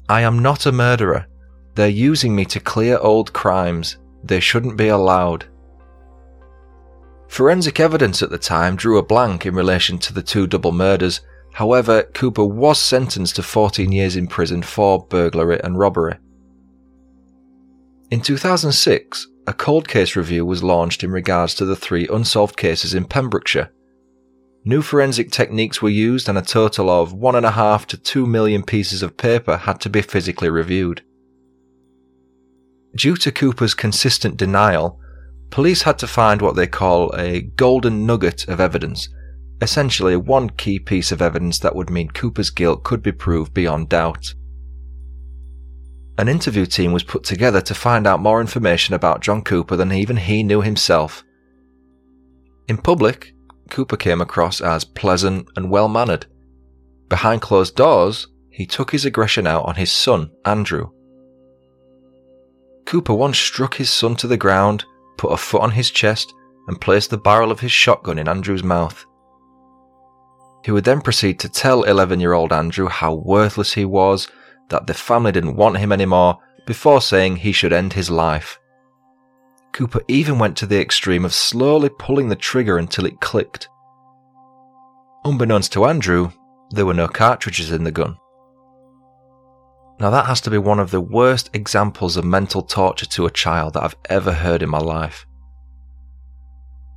I 0.09 0.23
am 0.23 0.39
not 0.39 0.65
a 0.65 0.73
murderer. 0.73 1.27
They're 1.75 1.89
using 1.89 2.35
me 2.35 2.47
to 2.47 2.61
clear 2.61 2.97
old 2.97 3.35
crimes. 3.35 3.99
They 4.25 4.41
shouldn't 4.41 4.79
be 4.79 4.89
allowed. 4.89 5.45
Forensic 7.29 7.81
evidence 7.81 8.23
at 8.23 8.31
the 8.31 8.39
time 8.39 8.77
drew 8.77 8.99
a 8.99 9.03
blank 9.03 9.47
in 9.47 9.55
relation 9.55 9.99
to 9.99 10.13
the 10.13 10.23
two 10.23 10.47
double 10.47 10.73
murders 10.73 11.21
However, 11.57 12.03
Cooper 12.03 12.45
was 12.45 12.79
sentenced 12.79 13.37
to 13.37 13.43
14 13.43 13.91
years 13.91 14.15
in 14.15 14.27
prison 14.27 14.61
for 14.61 15.07
burglary 15.07 15.59
and 15.65 15.79
robbery. 15.79 16.19
In 18.11 18.21
2006, 18.21 19.27
a 19.47 19.55
cold 19.55 19.89
case 19.89 20.17
review 20.17 20.45
was 20.45 20.63
launched 20.63 21.03
in 21.03 21.11
regards 21.11 21.55
to 21.55 21.65
the 21.65 21.75
three 21.75 22.07
unsolved 22.09 22.59
cases 22.59 22.93
in 22.93 23.07
Pembrokeshire. 23.07 23.71
New 24.67 24.83
forensic 24.83 25.31
techniques 25.31 25.81
were 25.81 25.89
used 25.89 26.29
and 26.29 26.37
a 26.37 26.43
total 26.43 26.91
of 26.91 27.15
1.5 27.15 27.87
to 27.87 27.97
2 27.97 28.27
million 28.27 28.63
pieces 28.63 29.03
of 29.03 29.17
paper 29.17 29.57
had 29.57 29.81
to 29.81 29.89
be 29.89 30.03
physically 30.03 30.51
reviewed. 30.51 31.03
Due 32.95 33.17
to 33.17 33.33
Cooper's 33.33 33.73
consistent 33.73 34.37
denial, 34.37 35.01
police 35.51 35.83
had 35.83 35.99
to 35.99 36.07
find 36.07 36.43
what 36.43 36.57
they 36.57 36.67
call 36.67 37.15
a 37.17 37.43
golden 37.43 38.07
nugget 38.07 38.49
of 38.49 38.61
evidence 38.61 39.09
essentially 39.63 40.17
one 40.17 40.51
key 40.51 40.79
piece 40.79 41.13
of 41.13 41.23
evidence 41.23 41.59
that 41.61 41.75
would 41.75 41.91
mean 41.91 42.09
Cooper's 42.09 42.51
guilt 42.51 42.85
could 42.85 43.03
be 43.03 43.13
proved 43.13 43.55
beyond 43.55 43.89
doubt. 43.89 44.35
An 46.19 46.29
interview 46.29 46.67
team 46.67 46.93
was 46.93 47.03
put 47.03 47.25
together 47.25 47.61
to 47.63 47.75
find 47.75 48.07
out 48.07 48.21
more 48.21 48.41
information 48.41 48.95
about 48.95 49.21
John 49.21 49.43
Cooper 49.43 49.77
than 49.77 49.93
even 49.93 50.17
he 50.17 50.43
knew 50.43 50.63
himself. 50.63 51.25
In 52.69 52.79
public, 52.79 53.35
Cooper 53.71 53.97
came 53.97 54.21
across 54.21 54.61
as 54.61 54.85
pleasant 54.85 55.49
and 55.57 55.71
well 55.71 55.89
mannered. 55.89 56.27
Behind 57.09 57.41
closed 57.41 57.77
doors, 57.77 58.29
he 58.51 58.67
took 58.67 58.91
his 58.91 59.05
aggression 59.05 59.47
out 59.47 59.65
on 59.65 59.75
his 59.75 59.93
son, 59.93 60.31
Andrew. 60.45 60.91
Cooper 62.87 63.15
once 63.15 63.39
struck 63.39 63.75
his 63.75 63.91
son 63.91 64.17
to 64.17 64.27
the 64.27 64.37
ground, 64.37 64.85
put 65.17 65.33
a 65.33 65.37
foot 65.37 65.63
on 65.63 65.71
his 65.71 65.91
chest, 65.91 66.35
and 66.69 66.81
placed 66.81 67.11
the 67.11 67.19
barrel 67.19 67.51
of 67.51 67.61
his 67.61 67.73
shotgun 67.73 68.19
in 68.19 68.29
Andrew's 68.29 68.65
mouth. 68.65 69.05
He 70.65 70.73
would 70.73 70.85
then 70.85 71.01
proceed 71.01 71.39
to 71.41 71.49
tell 71.49 71.85
11 71.85 72.19
year 72.19 72.33
old 72.33 72.53
Andrew 72.53 72.89
how 72.89 73.15
worthless 73.15 73.73
he 73.73 73.85
was, 73.85 74.29
that 74.69 74.87
the 74.87 74.95
family 74.95 75.33
didn't 75.33 75.57
want 75.57 75.79
him 75.79 75.93
anymore, 75.93 76.39
before 76.67 77.01
saying 77.01 77.37
he 77.37 77.53
should 77.53 77.73
end 77.73 77.93
his 77.93 78.11
life. 78.11 78.59
Cooper 79.73 80.01
even 80.09 80.39
went 80.39 80.57
to 80.57 80.67
the 80.67 80.81
extreme 80.81 81.25
of 81.25 81.35
slowly 81.35 81.89
pulling 81.89 82.29
the 82.29 82.37
trigger 82.37 82.79
until 82.79 83.07
it 83.07 83.21
clicked. 83.21 83.69
Unbeknownst 85.25 85.73
to 85.75 85.85
Andrew, 85.85 86.31
there 86.71 86.87
were 86.87 86.95
no 86.95 87.07
cartridges 87.07 87.71
in 87.71 87.85
the 87.85 87.93
gun. 87.93 88.17
Now, 89.99 90.11
that 90.11 90.27
has 90.27 90.43
to 90.43 90.51
be 90.51 90.59
one 90.59 90.79
of 90.79 90.91
the 90.91 91.01
worst 91.01 91.49
examples 91.55 92.17
of 92.17 92.25
mental 92.25 92.63
torture 92.63 93.07
to 93.07 93.27
a 93.27 93.31
child 93.31 93.75
that 93.75 93.83
I've 93.83 93.97
ever 94.11 94.33
heard 94.33 94.63
in 94.63 94.69
my 94.69 94.79
life. 94.79 95.27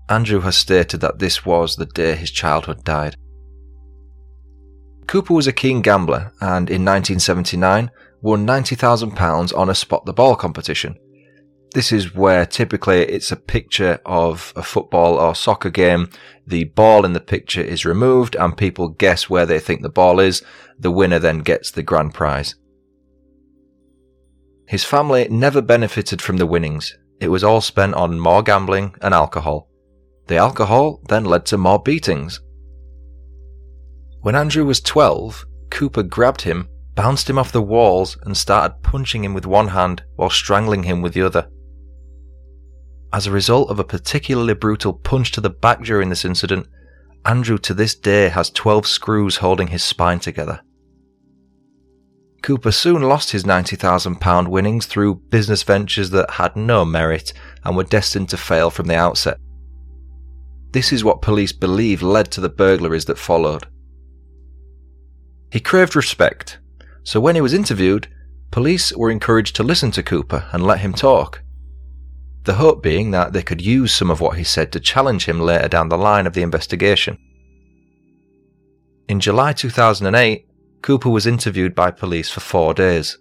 Andrew 0.10 0.42
has 0.42 0.58
stated 0.58 1.02
that 1.02 1.20
this 1.20 1.46
was 1.46 1.76
the 1.76 1.86
day 1.86 2.16
his 2.16 2.32
childhood 2.32 2.84
died. 2.84 3.16
Cooper 5.08 5.34
was 5.34 5.48
a 5.48 5.54
keen 5.54 5.82
gambler 5.82 6.34
and 6.42 6.70
in 6.70 6.84
1979 6.84 7.90
won 8.22 8.46
£90,000 8.46 9.58
on 9.58 9.70
a 9.70 9.76
spot 9.76 10.06
the 10.06 10.14
ball 10.14 10.36
competition. 10.36 10.98
This 11.74 11.92
is 11.92 12.16
where 12.16 12.46
typically 12.46 13.02
it's 13.02 13.32
a 13.32 13.36
picture 13.36 14.00
of 14.06 14.52
a 14.56 14.64
football 14.64 15.20
or 15.20 15.36
soccer 15.36 15.70
game. 15.70 16.10
The 16.48 16.66
ball 16.66 17.06
in 17.06 17.14
the 17.14 17.20
picture 17.20 17.62
is 17.62 17.86
removed 17.86 18.36
and 18.36 18.58
people 18.58 18.90
guess 18.90 19.30
where 19.30 19.46
they 19.46 19.60
think 19.60 19.84
the 19.84 19.90
ball 19.90 20.20
is. 20.20 20.42
The 20.80 20.92
winner 20.92 21.20
then 21.20 21.40
gets 21.40 21.70
the 21.72 21.84
grand 21.84 22.16
prize. 22.16 22.56
His 24.70 24.86
family 24.86 25.28
never 25.30 25.62
benefited 25.62 26.22
from 26.22 26.38
the 26.38 26.46
winnings. 26.46 26.98
It 27.20 27.28
was 27.28 27.44
all 27.44 27.60
spent 27.60 27.96
on 27.96 28.20
more 28.20 28.42
gambling 28.42 28.96
and 29.02 29.14
alcohol. 29.14 29.68
The 30.28 30.38
alcohol 30.38 31.02
then 31.10 31.26
led 31.26 31.46
to 31.48 31.58
more 31.58 31.82
beatings 31.82 32.40
when 34.22 34.36
Andrew 34.36 34.66
was 34.66 34.82
12, 34.82 35.46
Cooper 35.70 36.04
grabbed 36.04 36.42
him, 36.42 36.68
bounced 36.94 37.30
him 37.30 37.40
off 37.40 37.54
the 37.54 37.62
walls, 37.62 38.18
and 38.24 38.36
started 38.36 38.84
punching 38.84 39.24
him 39.24 39.34
with 39.34 39.46
one 39.46 39.70
hand 39.70 40.04
while 40.18 40.30
strangling 40.30 40.84
him 40.84 41.02
with 41.02 41.14
the 41.14 41.22
other. 41.22 41.48
As 43.14 43.28
a 43.28 43.32
result 43.32 43.70
of 43.70 43.80
a 43.80 43.86
particularly 43.86 44.54
brutal 44.54 44.92
punch 44.94 45.32
to 45.32 45.42
the 45.42 45.50
back 45.50 45.84
during 45.84 46.10
this 46.10 46.26
incident, 46.26 46.68
Andrew 47.24 47.58
to 47.60 47.74
this 47.74 47.96
day 47.96 48.28
has 48.28 48.50
12 48.50 48.86
screws 48.86 49.38
holding 49.38 49.68
his 49.68 49.84
spine 49.84 50.20
together. 50.20 50.62
Cooper 52.42 52.72
soon 52.72 53.02
lost 53.02 53.32
his 53.32 53.44
£90,000 53.44 54.48
winnings 54.48 54.86
through 54.86 55.16
business 55.30 55.64
ventures 55.64 56.10
that 56.12 56.32
had 56.32 56.56
no 56.56 56.86
merit 56.86 57.34
and 57.64 57.76
were 57.76 57.84
destined 57.84 58.30
to 58.30 58.38
fail 58.38 58.70
from 58.70 58.88
the 58.88 58.96
outset. 58.96 59.38
This 60.72 60.94
is 60.94 61.04
what 61.04 61.22
police 61.22 61.52
believe 61.52 62.02
led 62.02 62.32
to 62.32 62.42
the 62.42 62.50
burglaries 62.50 63.06
that 63.06 63.18
followed. 63.18 63.68
He 65.52 65.60
craved 65.60 65.96
respect, 65.96 66.60
so 67.04 67.20
when 67.20 67.36
he 67.36 67.42
was 67.42 67.54
interviewed, 67.54 68.08
police 68.52 68.94
were 68.96 69.10
encouraged 69.10 69.56
to 69.56 69.64
listen 69.64 69.92
to 69.92 70.04
Cooper 70.04 70.48
and 70.52 70.64
let 70.64 70.80
him 70.80 70.94
talk. 70.94 71.42
The 72.44 72.56
hope 72.56 72.82
being 72.82 73.12
that 73.12 73.34
they 73.34 73.42
could 73.42 73.62
use 73.62 73.94
some 73.94 74.10
of 74.10 74.22
what 74.22 74.38
he 74.38 74.44
said 74.44 74.72
to 74.72 74.80
challenge 74.80 75.26
him 75.26 75.40
later 75.40 75.68
down 75.68 75.90
the 75.90 75.98
line 75.98 76.28
of 76.28 76.34
the 76.34 76.42
investigation. 76.42 77.18
In 79.08 79.20
July 79.20 79.54
2008, 79.54 80.49
Cooper 80.82 81.10
was 81.10 81.28
interviewed 81.28 81.76
by 81.76 81.92
police 81.92 82.30
for 82.30 82.40
four 82.40 82.74
days. 82.74 83.18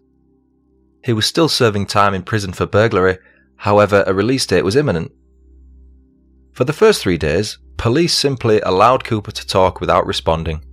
He 1.04 1.12
was 1.12 1.26
still 1.26 1.48
serving 1.48 1.86
time 1.86 2.14
in 2.14 2.22
prison 2.22 2.52
for 2.52 2.66
burglary, 2.66 3.18
however, 3.56 4.04
a 4.06 4.14
release 4.14 4.46
date 4.46 4.64
was 4.64 4.76
imminent. 4.76 5.12
For 6.52 6.64
the 6.64 6.72
first 6.72 7.02
three 7.02 7.18
days, 7.18 7.58
police 7.76 8.14
simply 8.14 8.60
allowed 8.60 9.04
Cooper 9.04 9.32
to 9.32 9.46
talk 9.46 9.80
without 9.80 10.06
responding. 10.06 10.64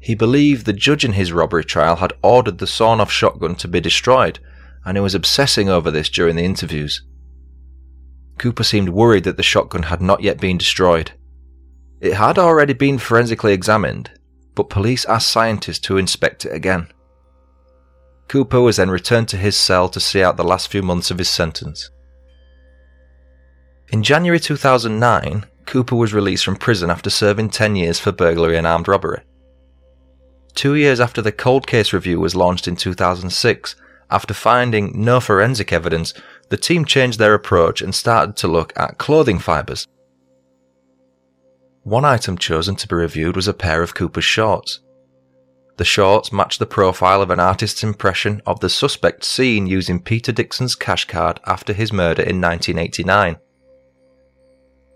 He 0.00 0.14
believed 0.14 0.66
the 0.66 0.72
judge 0.72 1.04
in 1.04 1.12
his 1.12 1.32
robbery 1.32 1.64
trial 1.64 1.96
had 1.96 2.12
ordered 2.22 2.58
the 2.58 2.66
sawn 2.66 3.00
off 3.00 3.10
shotgun 3.10 3.54
to 3.56 3.68
be 3.68 3.80
destroyed, 3.80 4.38
and 4.84 4.96
he 4.96 5.00
was 5.00 5.14
obsessing 5.14 5.68
over 5.68 5.90
this 5.90 6.08
during 6.08 6.36
the 6.36 6.44
interviews. 6.44 7.02
Cooper 8.38 8.62
seemed 8.62 8.90
worried 8.90 9.24
that 9.24 9.36
the 9.36 9.42
shotgun 9.42 9.84
had 9.84 10.00
not 10.00 10.22
yet 10.22 10.40
been 10.40 10.58
destroyed. 10.58 11.12
It 12.00 12.14
had 12.14 12.38
already 12.38 12.74
been 12.74 12.98
forensically 12.98 13.52
examined, 13.52 14.10
but 14.56 14.68
police 14.68 15.04
asked 15.04 15.30
scientists 15.30 15.78
to 15.78 15.98
inspect 15.98 16.44
it 16.44 16.52
again. 16.52 16.88
Cooper 18.26 18.60
was 18.60 18.78
then 18.78 18.90
returned 18.90 19.28
to 19.28 19.36
his 19.36 19.56
cell 19.56 19.88
to 19.88 20.00
see 20.00 20.20
out 20.20 20.36
the 20.36 20.42
last 20.42 20.68
few 20.68 20.82
months 20.82 21.12
of 21.12 21.18
his 21.18 21.28
sentence. 21.28 21.90
In 23.92 24.02
January 24.02 24.40
2009, 24.40 25.46
Cooper 25.66 25.94
was 25.94 26.12
released 26.12 26.44
from 26.44 26.56
prison 26.56 26.90
after 26.90 27.10
serving 27.10 27.50
10 27.50 27.76
years 27.76 28.00
for 28.00 28.10
burglary 28.10 28.56
and 28.58 28.66
armed 28.66 28.88
robbery 28.88 29.20
two 30.56 30.74
years 30.74 30.98
after 30.98 31.22
the 31.22 31.30
cold 31.30 31.66
case 31.66 31.92
review 31.92 32.18
was 32.18 32.34
launched 32.34 32.66
in 32.66 32.74
2006. 32.74 33.76
After 34.10 34.34
finding 34.34 35.04
no 35.04 35.20
forensic 35.20 35.72
evidence, 35.72 36.14
the 36.48 36.56
team 36.56 36.84
changed 36.84 37.18
their 37.18 37.34
approach 37.34 37.82
and 37.82 37.94
started 37.94 38.36
to 38.36 38.48
look 38.48 38.72
at 38.76 38.98
clothing 38.98 39.38
fibres. 39.38 39.86
One 41.86 42.04
item 42.04 42.36
chosen 42.36 42.76
to 42.76 42.88
be 42.88 42.96
reviewed 42.96 43.36
was 43.36 43.48
a 43.48 43.54
pair 43.54 43.82
of 43.82 43.94
Cooper's 43.94 44.24
shorts. 44.24 44.80
The 45.76 45.84
shorts 45.84 46.32
matched 46.32 46.58
the 46.58 46.66
profile 46.66 47.22
of 47.22 47.30
an 47.30 47.40
artist's 47.40 47.82
impression 47.82 48.42
of 48.44 48.60
the 48.60 48.68
suspect 48.68 49.24
seen 49.24 49.66
using 49.66 50.02
Peter 50.02 50.32
Dixon's 50.32 50.74
cash 50.74 51.04
card 51.04 51.38
after 51.46 51.72
his 51.72 51.92
murder 51.92 52.22
in 52.22 52.40
1989. 52.40 53.36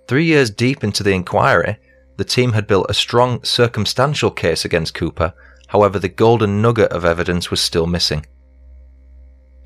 Three 0.08 0.24
years 0.24 0.50
deep 0.50 0.82
into 0.82 1.02
the 1.02 1.12
inquiry, 1.12 1.78
the 2.16 2.24
team 2.24 2.52
had 2.52 2.66
built 2.66 2.90
a 2.90 2.94
strong 2.94 3.42
circumstantial 3.44 4.30
case 4.30 4.64
against 4.64 4.94
Cooper 4.94 5.32
However, 5.70 6.00
the 6.00 6.08
golden 6.08 6.60
nugget 6.60 6.90
of 6.90 7.04
evidence 7.04 7.48
was 7.48 7.60
still 7.60 7.86
missing. 7.86 8.26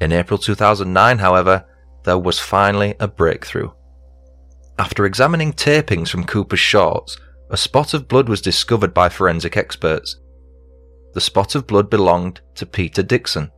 In 0.03 0.13
April 0.13 0.39
2009, 0.39 1.17
however, 1.17 1.65
there 2.05 2.19
was 2.19 2.39
finally 2.39 2.95
a 3.01 3.09
breakthrough. 3.09 3.71
After 4.79 5.07
examining 5.07 5.53
tapings 5.53 6.09
from 6.09 6.25
Cooper's 6.25 6.61
shorts, 6.61 7.17
a 7.51 7.57
spot 7.57 7.95
of 7.95 8.09
blood 8.09 8.29
was 8.29 8.41
discovered 8.41 8.93
by 8.93 9.09
forensic 9.09 9.57
experts. 9.57 10.17
The 11.13 11.21
spot 11.21 11.55
of 11.55 11.67
blood 11.67 11.89
belonged 11.89 12.41
to 12.57 12.67
Peter 12.67 13.03
Dixon. 13.03 13.51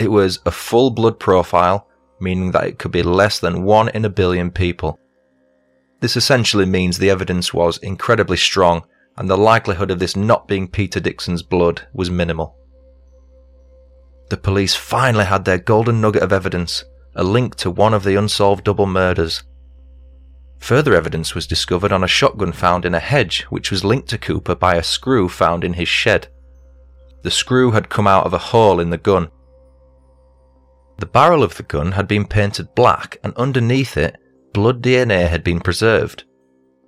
It 0.00 0.10
was 0.10 0.40
a 0.44 0.50
full 0.50 0.90
blood 0.90 1.20
profile, 1.20 1.86
meaning 2.20 2.50
that 2.52 2.64
it 2.64 2.78
could 2.78 2.90
be 2.90 3.02
less 3.02 3.38
than 3.38 3.62
one 3.62 3.88
in 3.90 4.04
a 4.04 4.10
billion 4.10 4.50
people. 4.50 4.98
This 6.00 6.16
essentially 6.16 6.66
means 6.66 6.98
the 6.98 7.10
evidence 7.10 7.54
was 7.54 7.78
incredibly 7.78 8.36
strong 8.36 8.82
and 9.16 9.28
the 9.28 9.36
likelihood 9.36 9.90
of 9.90 9.98
this 9.98 10.16
not 10.16 10.48
being 10.48 10.66
Peter 10.66 10.98
Dixon's 10.98 11.42
blood 11.42 11.86
was 11.92 12.10
minimal. 12.10 12.56
The 14.30 14.36
police 14.36 14.74
finally 14.74 15.26
had 15.26 15.44
their 15.44 15.58
golden 15.58 16.00
nugget 16.00 16.22
of 16.22 16.32
evidence, 16.32 16.84
a 17.14 17.22
link 17.22 17.54
to 17.56 17.70
one 17.70 17.92
of 17.92 18.02
the 18.02 18.16
unsolved 18.16 18.64
double 18.64 18.86
murders. 18.86 19.42
Further 20.60 20.94
evidence 20.94 21.34
was 21.34 21.46
discovered 21.46 21.90
on 21.90 22.04
a 22.04 22.08
shotgun 22.08 22.52
found 22.52 22.84
in 22.84 22.94
a 22.94 23.00
hedge, 23.00 23.42
which 23.50 23.70
was 23.70 23.84
linked 23.84 24.08
to 24.10 24.18
Cooper 24.18 24.54
by 24.54 24.76
a 24.76 24.82
screw 24.82 25.28
found 25.28 25.64
in 25.64 25.72
his 25.72 25.88
shed. 25.88 26.28
The 27.22 27.30
screw 27.30 27.72
had 27.72 27.88
come 27.88 28.06
out 28.06 28.24
of 28.24 28.32
a 28.32 28.38
hole 28.38 28.78
in 28.78 28.90
the 28.90 28.98
gun. 28.98 29.30
The 30.98 31.06
barrel 31.06 31.42
of 31.42 31.56
the 31.56 31.62
gun 31.62 31.92
had 31.92 32.06
been 32.06 32.26
painted 32.26 32.74
black, 32.74 33.18
and 33.24 33.34
underneath 33.36 33.96
it, 33.96 34.16
blood 34.52 34.82
DNA 34.82 35.28
had 35.28 35.42
been 35.42 35.60
preserved. 35.60 36.24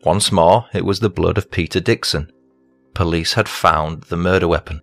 Once 0.05 0.31
more, 0.31 0.67
it 0.75 0.85
was 0.85 1.01
the 1.01 1.11
blood 1.11 1.39
of 1.39 1.51
Peter 1.51 1.81
Dixon. 1.81 2.31
Police 2.95 3.33
had 3.35 3.49
found 3.49 4.05
the 4.05 4.17
murder 4.17 4.49
weapon. 4.49 4.83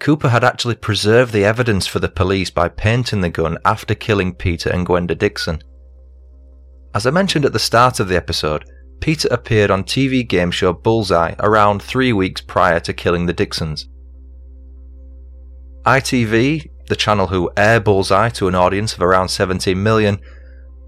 Cooper 0.00 0.28
had 0.28 0.42
actually 0.42 0.74
preserved 0.74 1.32
the 1.32 1.44
evidence 1.44 1.86
for 1.86 2.00
the 2.00 2.08
police 2.08 2.50
by 2.50 2.68
painting 2.68 3.20
the 3.20 3.30
gun 3.30 3.56
after 3.64 3.94
killing 3.94 4.34
Peter 4.34 4.68
and 4.68 4.84
Gwenda 4.84 5.14
Dixon. 5.14 5.62
As 6.94 7.06
I 7.06 7.10
mentioned 7.10 7.44
at 7.44 7.52
the 7.52 7.58
start 7.58 7.98
of 7.98 8.06
the 8.06 8.16
episode, 8.16 8.64
Peter 9.00 9.26
appeared 9.32 9.70
on 9.70 9.82
TV 9.82 10.26
game 10.26 10.52
show 10.52 10.72
Bullseye 10.72 11.34
around 11.40 11.82
three 11.82 12.12
weeks 12.12 12.40
prior 12.40 12.78
to 12.80 12.92
killing 12.92 13.26
the 13.26 13.32
Dixons. 13.32 13.88
ITV, 15.84 16.70
the 16.88 16.96
channel 16.96 17.26
who 17.26 17.50
air 17.56 17.80
Bullseye 17.80 18.28
to 18.30 18.46
an 18.46 18.54
audience 18.54 18.94
of 18.94 19.02
around 19.02 19.28
17 19.28 19.82
million, 19.82 20.20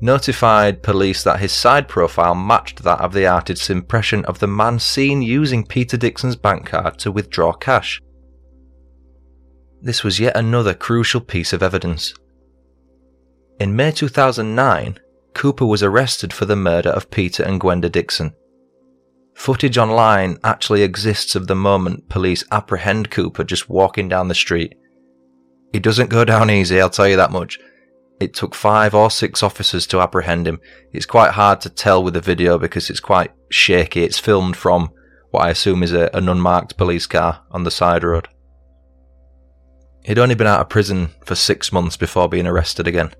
notified 0.00 0.82
police 0.82 1.24
that 1.24 1.40
his 1.40 1.52
side 1.52 1.88
profile 1.88 2.36
matched 2.36 2.84
that 2.84 3.00
of 3.00 3.12
the 3.12 3.26
artist's 3.26 3.68
impression 3.68 4.24
of 4.26 4.38
the 4.38 4.46
man 4.46 4.78
seen 4.78 5.22
using 5.22 5.66
Peter 5.66 5.96
Dixon's 5.96 6.36
bank 6.36 6.66
card 6.66 6.98
to 7.00 7.10
withdraw 7.10 7.52
cash. 7.52 8.00
This 9.82 10.04
was 10.04 10.20
yet 10.20 10.36
another 10.36 10.72
crucial 10.72 11.20
piece 11.20 11.52
of 11.52 11.62
evidence. 11.62 12.14
In 13.58 13.74
May 13.74 13.90
2009, 13.90 15.00
Cooper 15.36 15.66
was 15.66 15.82
arrested 15.82 16.32
for 16.32 16.46
the 16.46 16.56
murder 16.56 16.88
of 16.88 17.10
Peter 17.10 17.42
and 17.42 17.60
Gwenda 17.60 17.90
Dixon. 17.90 18.32
Footage 19.34 19.76
online 19.76 20.38
actually 20.42 20.80
exists 20.80 21.36
of 21.36 21.46
the 21.46 21.54
moment 21.54 22.08
police 22.08 22.42
apprehend 22.50 23.10
Cooper 23.10 23.44
just 23.44 23.68
walking 23.68 24.08
down 24.08 24.28
the 24.28 24.34
street. 24.34 24.74
He 25.74 25.78
doesn't 25.78 26.08
go 26.08 26.24
down 26.24 26.50
easy, 26.50 26.80
I'll 26.80 26.88
tell 26.88 27.06
you 27.06 27.16
that 27.16 27.32
much. 27.32 27.58
It 28.18 28.32
took 28.32 28.54
five 28.54 28.94
or 28.94 29.10
six 29.10 29.42
officers 29.42 29.86
to 29.88 30.00
apprehend 30.00 30.48
him. 30.48 30.58
It's 30.94 31.04
quite 31.04 31.32
hard 31.32 31.60
to 31.60 31.70
tell 31.70 32.02
with 32.02 32.14
the 32.14 32.22
video 32.22 32.58
because 32.58 32.88
it's 32.88 32.98
quite 32.98 33.30
shaky. 33.50 34.04
It's 34.04 34.18
filmed 34.18 34.56
from 34.56 34.88
what 35.32 35.42
I 35.42 35.50
assume 35.50 35.82
is 35.82 35.92
a, 35.92 36.08
an 36.16 36.30
unmarked 36.30 36.78
police 36.78 37.06
car 37.06 37.42
on 37.50 37.64
the 37.64 37.70
side 37.70 38.04
road. 38.04 38.26
He'd 40.02 40.18
only 40.18 40.34
been 40.34 40.46
out 40.46 40.62
of 40.62 40.70
prison 40.70 41.10
for 41.26 41.34
six 41.34 41.74
months 41.74 41.98
before 41.98 42.26
being 42.26 42.46
arrested 42.46 42.88
again. 42.88 43.12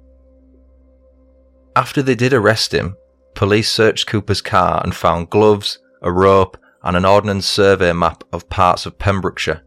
After 1.77 2.01
they 2.01 2.15
did 2.15 2.33
arrest 2.33 2.73
him, 2.73 2.97
police 3.35 3.71
searched 3.71 4.07
Cooper's 4.07 4.41
car 4.41 4.81
and 4.83 4.95
found 4.95 5.29
gloves, 5.29 5.79
a 6.01 6.11
rope, 6.11 6.57
and 6.83 6.97
an 6.97 7.05
Ordnance 7.05 7.47
Survey 7.47 7.93
map 7.93 8.25
of 8.33 8.49
parts 8.49 8.87
of 8.87 8.99
Pembrokeshire. 8.99 9.63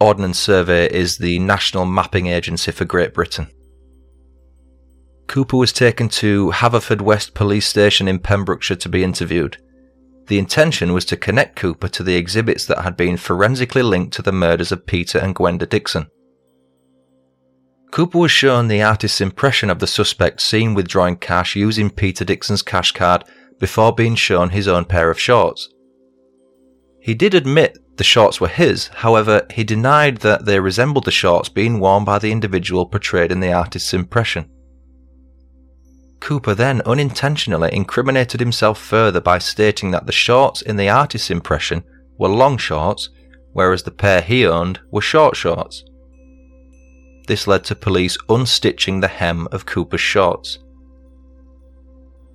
Ordnance 0.00 0.38
Survey 0.38 0.86
is 0.90 1.18
the 1.18 1.38
national 1.40 1.84
mapping 1.84 2.28
agency 2.28 2.72
for 2.72 2.86
Great 2.86 3.12
Britain. 3.12 3.48
Cooper 5.26 5.58
was 5.58 5.74
taken 5.74 6.08
to 6.08 6.50
Haverfordwest 6.52 7.34
Police 7.34 7.66
Station 7.66 8.08
in 8.08 8.18
Pembrokeshire 8.18 8.76
to 8.78 8.88
be 8.88 9.04
interviewed. 9.04 9.58
The 10.28 10.38
intention 10.38 10.94
was 10.94 11.04
to 11.06 11.18
connect 11.18 11.56
Cooper 11.56 11.88
to 11.88 12.02
the 12.02 12.16
exhibits 12.16 12.64
that 12.64 12.80
had 12.80 12.96
been 12.96 13.18
forensically 13.18 13.82
linked 13.82 14.14
to 14.14 14.22
the 14.22 14.32
murders 14.32 14.72
of 14.72 14.86
Peter 14.86 15.18
and 15.18 15.34
Gwenda 15.34 15.66
Dixon. 15.66 16.06
Cooper 17.94 18.18
was 18.18 18.32
shown 18.32 18.66
the 18.66 18.82
artist's 18.82 19.20
impression 19.20 19.70
of 19.70 19.78
the 19.78 19.86
suspect 19.86 20.40
seen 20.40 20.74
withdrawing 20.74 21.14
cash 21.14 21.54
using 21.54 21.90
Peter 21.90 22.24
Dixon's 22.24 22.60
cash 22.60 22.90
card 22.90 23.22
before 23.60 23.94
being 23.94 24.16
shown 24.16 24.50
his 24.50 24.66
own 24.66 24.84
pair 24.84 25.12
of 25.12 25.20
shorts. 25.20 25.68
He 26.98 27.14
did 27.14 27.34
admit 27.34 27.78
the 27.96 28.02
shorts 28.02 28.40
were 28.40 28.48
his, 28.48 28.88
however, 28.88 29.46
he 29.52 29.62
denied 29.62 30.16
that 30.22 30.44
they 30.44 30.58
resembled 30.58 31.04
the 31.04 31.12
shorts 31.12 31.48
being 31.48 31.78
worn 31.78 32.04
by 32.04 32.18
the 32.18 32.32
individual 32.32 32.84
portrayed 32.84 33.30
in 33.30 33.38
the 33.38 33.52
artist's 33.52 33.94
impression. 33.94 34.50
Cooper 36.18 36.56
then 36.56 36.82
unintentionally 36.84 37.70
incriminated 37.72 38.40
himself 38.40 38.76
further 38.76 39.20
by 39.20 39.38
stating 39.38 39.92
that 39.92 40.06
the 40.06 40.12
shorts 40.12 40.62
in 40.62 40.74
the 40.74 40.88
artist's 40.88 41.30
impression 41.30 41.84
were 42.18 42.28
long 42.28 42.58
shorts, 42.58 43.08
whereas 43.52 43.84
the 43.84 43.92
pair 43.92 44.20
he 44.20 44.44
owned 44.44 44.80
were 44.90 45.00
short 45.00 45.36
shorts. 45.36 45.84
This 47.26 47.46
led 47.46 47.64
to 47.64 47.74
police 47.74 48.18
unstitching 48.28 49.00
the 49.00 49.08
hem 49.08 49.48
of 49.50 49.66
Cooper's 49.66 50.00
shorts. 50.00 50.58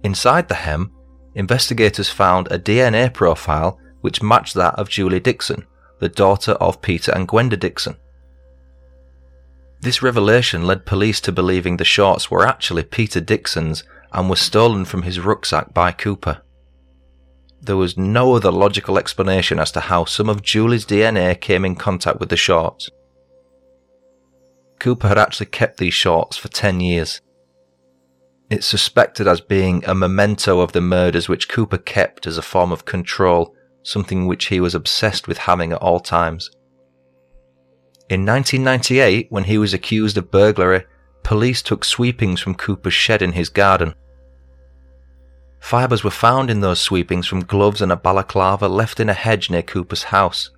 Inside 0.03 0.47
the 0.47 0.55
hem, 0.55 0.91
investigators 1.35 2.09
found 2.09 2.47
a 2.47 2.57
DNA 2.57 3.13
profile 3.13 3.79
which 4.01 4.23
matched 4.23 4.55
that 4.55 4.75
of 4.75 4.89
Julie 4.89 5.19
Dixon, 5.19 5.65
the 5.99 6.09
daughter 6.09 6.53
of 6.53 6.81
Peter 6.81 7.11
and 7.11 7.27
Gwenda 7.27 7.57
Dixon. 7.57 7.97
This 9.81 10.01
revelation 10.01 10.65
led 10.65 10.85
police 10.85 11.21
to 11.21 11.31
believing 11.31 11.77
the 11.77 11.85
shorts 11.85 12.29
were 12.29 12.45
actually 12.45 12.83
Peter 12.83 13.21
Dixon's 13.21 13.83
and 14.11 14.29
were 14.29 14.35
stolen 14.35 14.85
from 14.85 15.03
his 15.03 15.19
rucksack 15.19 15.73
by 15.73 15.91
Cooper. 15.91 16.41
There 17.61 17.77
was 17.77 17.97
no 17.97 18.35
other 18.35 18.51
logical 18.51 18.97
explanation 18.97 19.59
as 19.59 19.71
to 19.73 19.81
how 19.81 20.05
some 20.05 20.29
of 20.29 20.41
Julie's 20.41 20.85
DNA 20.85 21.39
came 21.39 21.65
in 21.65 21.75
contact 21.75 22.19
with 22.19 22.29
the 22.29 22.37
shorts. 22.37 22.89
Cooper 24.79 25.07
had 25.07 25.17
actually 25.17 25.47
kept 25.47 25.77
these 25.77 25.93
shorts 25.93 26.37
for 26.37 26.47
10 26.47 26.79
years. 26.79 27.21
It's 28.49 28.65
suspected 28.65 29.27
as 29.27 29.41
being 29.41 29.83
a 29.85 29.93
memento 29.93 30.59
of 30.59 30.71
the 30.71 30.81
murders 30.81 31.29
which 31.29 31.49
Cooper 31.49 31.77
kept 31.77 32.25
as 32.25 32.37
a 32.37 32.41
form 32.41 32.71
of 32.71 32.85
control, 32.85 33.53
something 33.83 34.25
which 34.25 34.45
he 34.45 34.59
was 34.59 34.73
obsessed 34.73 35.27
with 35.27 35.39
having 35.39 35.71
at 35.71 35.81
all 35.81 35.99
times. 35.99 36.49
In 38.09 38.25
1998, 38.25 39.27
when 39.29 39.43
he 39.43 39.59
was 39.59 39.73
accused 39.73 40.17
of 40.17 40.31
burglary, 40.31 40.85
police 41.23 41.61
took 41.61 41.85
sweepings 41.85 42.41
from 42.41 42.55
Cooper's 42.55 42.93
shed 42.93 43.21
in 43.21 43.33
his 43.33 43.49
garden. 43.49 43.93
Fibres 45.59 46.03
were 46.03 46.09
found 46.09 46.49
in 46.49 46.61
those 46.61 46.79
sweepings 46.79 47.27
from 47.27 47.41
gloves 47.41 47.81
and 47.81 47.91
a 47.91 47.97
balaclava 47.97 48.67
left 48.67 48.99
in 48.99 49.09
a 49.09 49.13
hedge 49.13 49.51
near 49.51 49.61
Cooper's 49.61 50.03
house. 50.03 50.49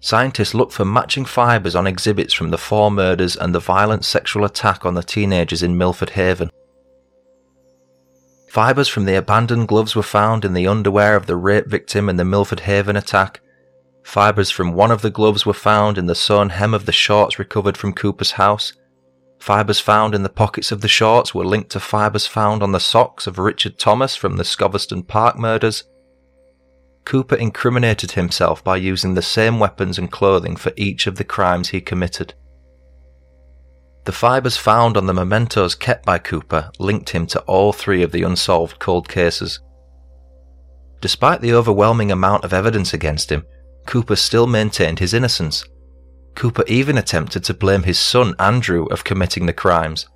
Scientists 0.00 0.54
looked 0.54 0.72
for 0.72 0.84
matching 0.84 1.24
fibres 1.24 1.74
on 1.74 1.86
exhibits 1.86 2.34
from 2.34 2.50
the 2.50 2.58
four 2.58 2.90
murders 2.90 3.36
and 3.36 3.54
the 3.54 3.60
violent 3.60 4.04
sexual 4.04 4.44
attack 4.44 4.84
on 4.84 4.94
the 4.94 5.02
teenagers 5.02 5.62
in 5.62 5.78
Milford 5.78 6.10
Haven. 6.10 6.50
Fibres 8.48 8.88
from 8.88 9.04
the 9.04 9.16
abandoned 9.16 9.68
gloves 9.68 9.96
were 9.96 10.02
found 10.02 10.44
in 10.44 10.54
the 10.54 10.66
underwear 10.66 11.16
of 11.16 11.26
the 11.26 11.36
rape 11.36 11.66
victim 11.66 12.08
in 12.08 12.16
the 12.16 12.24
Milford 12.24 12.60
Haven 12.60 12.96
attack, 12.96 13.40
Fibres 14.06 14.52
from 14.52 14.72
one 14.72 14.92
of 14.92 15.02
the 15.02 15.10
gloves 15.10 15.44
were 15.44 15.52
found 15.52 15.98
in 15.98 16.06
the 16.06 16.14
sewn 16.14 16.50
hem 16.50 16.72
of 16.72 16.86
the 16.86 16.92
shorts 16.92 17.40
recovered 17.40 17.76
from 17.76 17.92
Cooper's 17.92 18.30
house. 18.30 18.72
Fibres 19.40 19.80
found 19.80 20.14
in 20.14 20.22
the 20.22 20.28
pockets 20.28 20.70
of 20.70 20.80
the 20.80 20.86
shorts 20.88 21.34
were 21.34 21.44
linked 21.44 21.70
to 21.70 21.80
fibres 21.80 22.24
found 22.24 22.62
on 22.62 22.70
the 22.70 22.78
socks 22.78 23.26
of 23.26 23.36
Richard 23.36 23.80
Thomas 23.80 24.14
from 24.14 24.36
the 24.36 24.44
Scoveston 24.44 25.02
Park 25.02 25.36
murders. 25.36 25.82
Cooper 27.06 27.36
incriminated 27.36 28.10
himself 28.10 28.64
by 28.64 28.76
using 28.76 29.14
the 29.14 29.22
same 29.22 29.60
weapons 29.60 29.96
and 29.96 30.10
clothing 30.10 30.56
for 30.56 30.72
each 30.76 31.06
of 31.06 31.14
the 31.14 31.24
crimes 31.24 31.68
he 31.68 31.80
committed. 31.80 32.34
The 34.04 34.12
fibres 34.12 34.56
found 34.56 34.96
on 34.96 35.06
the 35.06 35.14
mementos 35.14 35.76
kept 35.76 36.04
by 36.04 36.18
Cooper 36.18 36.72
linked 36.80 37.10
him 37.10 37.26
to 37.28 37.40
all 37.42 37.72
three 37.72 38.02
of 38.02 38.10
the 38.10 38.24
unsolved 38.24 38.80
cold 38.80 39.08
cases. 39.08 39.60
Despite 41.00 41.40
the 41.40 41.54
overwhelming 41.54 42.10
amount 42.10 42.44
of 42.44 42.52
evidence 42.52 42.92
against 42.92 43.30
him, 43.30 43.44
Cooper 43.86 44.16
still 44.16 44.48
maintained 44.48 44.98
his 44.98 45.14
innocence. 45.14 45.64
Cooper 46.34 46.64
even 46.66 46.98
attempted 46.98 47.44
to 47.44 47.54
blame 47.54 47.84
his 47.84 48.00
son 48.00 48.34
Andrew 48.40 48.84
of 48.86 49.04
committing 49.04 49.46
the 49.46 49.52
crimes. 49.52 50.08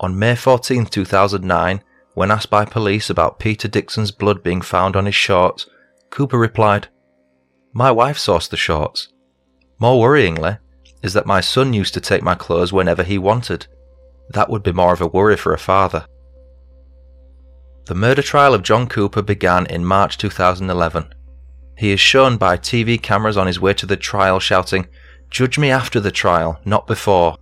On 0.00 0.18
May 0.18 0.34
14, 0.34 0.84
2009, 0.84 1.82
when 2.12 2.30
asked 2.30 2.50
by 2.50 2.66
police 2.66 3.08
about 3.08 3.38
Peter 3.38 3.68
Dixon's 3.68 4.10
blood 4.10 4.42
being 4.42 4.60
found 4.60 4.94
on 4.94 5.06
his 5.06 5.14
shorts, 5.14 5.66
Cooper 6.10 6.38
replied, 6.38 6.88
My 7.72 7.90
wife 7.90 8.18
sourced 8.18 8.50
the 8.50 8.56
shorts. 8.56 9.08
More 9.78 10.02
worryingly, 10.02 10.58
is 11.02 11.12
that 11.12 11.26
my 11.26 11.40
son 11.40 11.72
used 11.72 11.94
to 11.94 12.00
take 12.00 12.22
my 12.22 12.34
clothes 12.34 12.72
whenever 12.72 13.02
he 13.02 13.18
wanted. 13.18 13.66
That 14.30 14.50
would 14.50 14.62
be 14.62 14.72
more 14.72 14.92
of 14.92 15.00
a 15.00 15.06
worry 15.06 15.36
for 15.36 15.52
a 15.52 15.58
father. 15.58 16.06
The 17.86 17.94
murder 17.94 18.22
trial 18.22 18.54
of 18.54 18.62
John 18.62 18.86
Cooper 18.86 19.22
began 19.22 19.66
in 19.66 19.84
March 19.84 20.18
2011 20.18 21.14
he 21.78 21.92
is 21.92 22.00
shown 22.00 22.38
by 22.38 22.56
TV 22.56 23.00
cameras 23.00 23.36
on 23.36 23.46
his 23.46 23.60
way 23.60 23.72
to 23.74 23.86
the 23.86 23.96
trial 23.96 24.40
shouting, 24.40 24.88
Judge 25.30 25.58
me 25.58 25.70
after 25.70 26.00
the 26.00 26.10
trial, 26.10 26.58
not 26.64 26.88
before. 26.88 27.36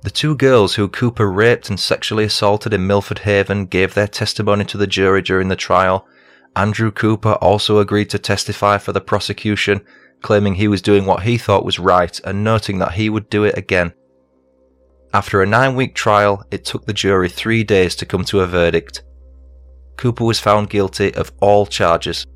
The 0.00 0.10
two 0.10 0.34
girls 0.34 0.74
who 0.74 0.88
Cooper 0.88 1.30
raped 1.30 1.68
and 1.68 1.78
sexually 1.78 2.24
assaulted 2.24 2.72
in 2.72 2.86
Milford 2.86 3.18
Haven 3.20 3.66
gave 3.66 3.92
their 3.92 4.06
testimony 4.06 4.64
to 4.64 4.78
the 4.78 4.86
jury 4.86 5.20
during 5.20 5.48
the 5.48 5.56
trial. 5.56 6.08
Andrew 6.56 6.90
Cooper 6.90 7.32
also 7.34 7.78
agreed 7.78 8.10
to 8.10 8.18
testify 8.18 8.78
for 8.78 8.92
the 8.92 9.00
prosecution, 9.00 9.80
claiming 10.22 10.54
he 10.54 10.68
was 10.68 10.82
doing 10.82 11.06
what 11.06 11.22
he 11.22 11.38
thought 11.38 11.64
was 11.64 11.78
right 11.78 12.18
and 12.24 12.42
noting 12.42 12.78
that 12.78 12.92
he 12.92 13.08
would 13.08 13.30
do 13.30 13.44
it 13.44 13.56
again. 13.56 13.92
After 15.14 15.40
a 15.40 15.46
nine 15.46 15.74
week 15.74 15.94
trial, 15.94 16.44
it 16.50 16.64
took 16.64 16.86
the 16.86 16.92
jury 16.92 17.28
three 17.28 17.64
days 17.64 17.94
to 17.96 18.06
come 18.06 18.24
to 18.24 18.40
a 18.40 18.46
verdict. 18.46 19.02
Cooper 19.96 20.24
was 20.24 20.40
found 20.40 20.70
guilty 20.70 21.14
of 21.14 21.32
all 21.40 21.66
charges. 21.66 22.26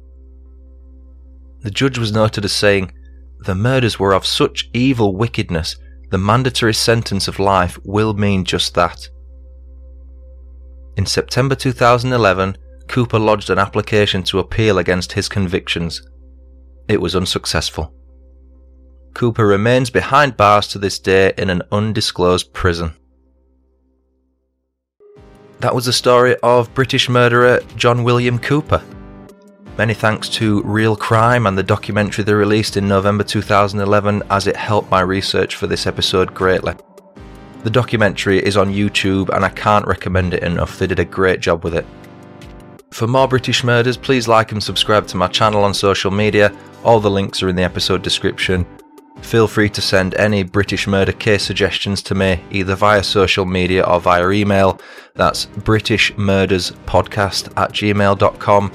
The 1.61 1.70
judge 1.70 1.98
was 1.98 2.12
noted 2.12 2.44
as 2.44 2.53
saying, 2.53 2.92
The 3.40 3.55
murders 3.55 3.98
were 3.98 4.14
of 4.14 4.27
such 4.27 4.70
evil 4.72 5.14
wickedness 5.16 5.77
the 6.12 6.18
mandatory 6.18 6.75
sentence 6.75 7.27
of 7.27 7.38
life 7.38 7.79
will 7.85 8.12
mean 8.12 8.44
just 8.44 8.75
that. 8.75 9.09
In 10.98 11.07
September 11.07 11.55
2011, 11.55 12.59
Cooper 12.92 13.18
lodged 13.18 13.48
an 13.48 13.59
application 13.59 14.22
to 14.24 14.38
appeal 14.38 14.76
against 14.76 15.14
his 15.14 15.26
convictions. 15.26 16.02
It 16.88 17.00
was 17.00 17.16
unsuccessful. 17.16 17.94
Cooper 19.14 19.46
remains 19.46 19.88
behind 19.88 20.37
bars 20.37 20.68
to 20.68 20.78
this 20.78 20.98
day 20.98 21.33
in 21.38 21.48
an 21.48 21.62
undisclosed 21.72 22.52
prison. 22.52 22.92
That 25.61 25.74
was 25.74 25.87
the 25.87 25.92
story 25.94 26.37
of 26.42 26.74
British 26.74 27.09
murderer 27.09 27.61
John 27.76 28.05
William 28.05 28.38
Cooper. 28.38 28.83
Many 29.78 29.94
thanks 29.94 30.28
to 30.28 30.61
Real 30.61 30.94
Crime 30.94 31.46
and 31.46 31.57
the 31.57 31.62
documentary 31.62 32.24
they 32.24 32.35
released 32.35 32.76
in 32.76 32.88
November 32.88 33.24
2011 33.24 34.22
as 34.28 34.46
it 34.46 34.57
helped 34.57 34.90
my 34.90 35.00
research 35.00 35.57
for 35.57 35.66
this 35.66 35.87
episode 35.87 36.35
greatly. 36.35 36.74
The 37.64 37.70
documentary 37.70 38.44
is 38.44 38.59
on 38.59 38.68
YouTube 38.68 39.35
and 39.35 39.46
I 39.46 39.48
can't 39.48 39.87
recommend 39.87 40.35
it 40.35 40.42
enough, 40.42 40.78
they 40.78 40.87
did 40.87 40.98
a 40.98 41.07
great 41.07 41.40
job 41.40 41.64
with 41.64 41.74
it. 41.74 41.87
For 42.92 43.07
more 43.07 43.26
British 43.26 43.64
murders, 43.64 43.96
please 43.96 44.28
like 44.28 44.52
and 44.52 44.62
subscribe 44.62 45.07
to 45.09 45.16
my 45.16 45.26
channel 45.26 45.64
on 45.64 45.72
social 45.72 46.11
media. 46.11 46.55
All 46.85 47.00
the 47.00 47.11
links 47.11 47.42
are 47.42 47.48
in 47.48 47.57
the 47.57 47.62
episode 47.62 48.02
description. 48.02 48.66
Feel 49.22 49.48
free 49.48 49.70
to 49.70 49.81
send 49.81 50.14
any 50.16 50.42
British 50.42 50.87
murder 50.87 51.12
case 51.12 51.42
suggestions 51.42 52.02
to 52.02 52.14
me 52.14 52.44
either 52.50 52.74
via 52.74 53.02
social 53.02 53.46
media 53.46 53.83
or 53.85 53.98
via 53.98 54.28
email. 54.31 54.78
That's 55.14 55.46
britishmurderspodcast 55.46 57.57
at 57.57 57.72
gmail.com. 57.72 58.72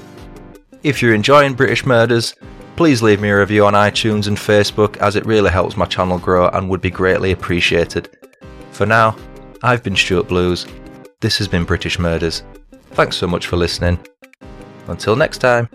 If 0.82 1.00
you're 1.00 1.14
enjoying 1.14 1.54
British 1.54 1.86
Murders, 1.86 2.34
please 2.74 3.02
leave 3.02 3.20
me 3.20 3.28
a 3.28 3.38
review 3.38 3.66
on 3.66 3.74
iTunes 3.74 4.26
and 4.26 4.36
Facebook 4.36 4.96
as 4.96 5.14
it 5.14 5.26
really 5.26 5.50
helps 5.50 5.76
my 5.76 5.86
channel 5.86 6.18
grow 6.18 6.48
and 6.48 6.68
would 6.68 6.80
be 6.80 6.90
greatly 6.90 7.30
appreciated. 7.30 8.08
For 8.72 8.86
now, 8.86 9.16
I've 9.62 9.84
been 9.84 9.96
Stuart 9.96 10.26
Blues. 10.26 10.66
This 11.20 11.38
has 11.38 11.46
been 11.46 11.64
British 11.64 12.00
Murders. 12.00 12.42
Thanks 12.92 13.16
so 13.16 13.26
much 13.26 13.46
for 13.46 13.56
listening. 13.56 13.98
Until 14.88 15.16
next 15.16 15.38
time, 15.38 15.68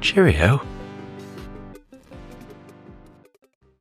cheerio. 0.00 0.60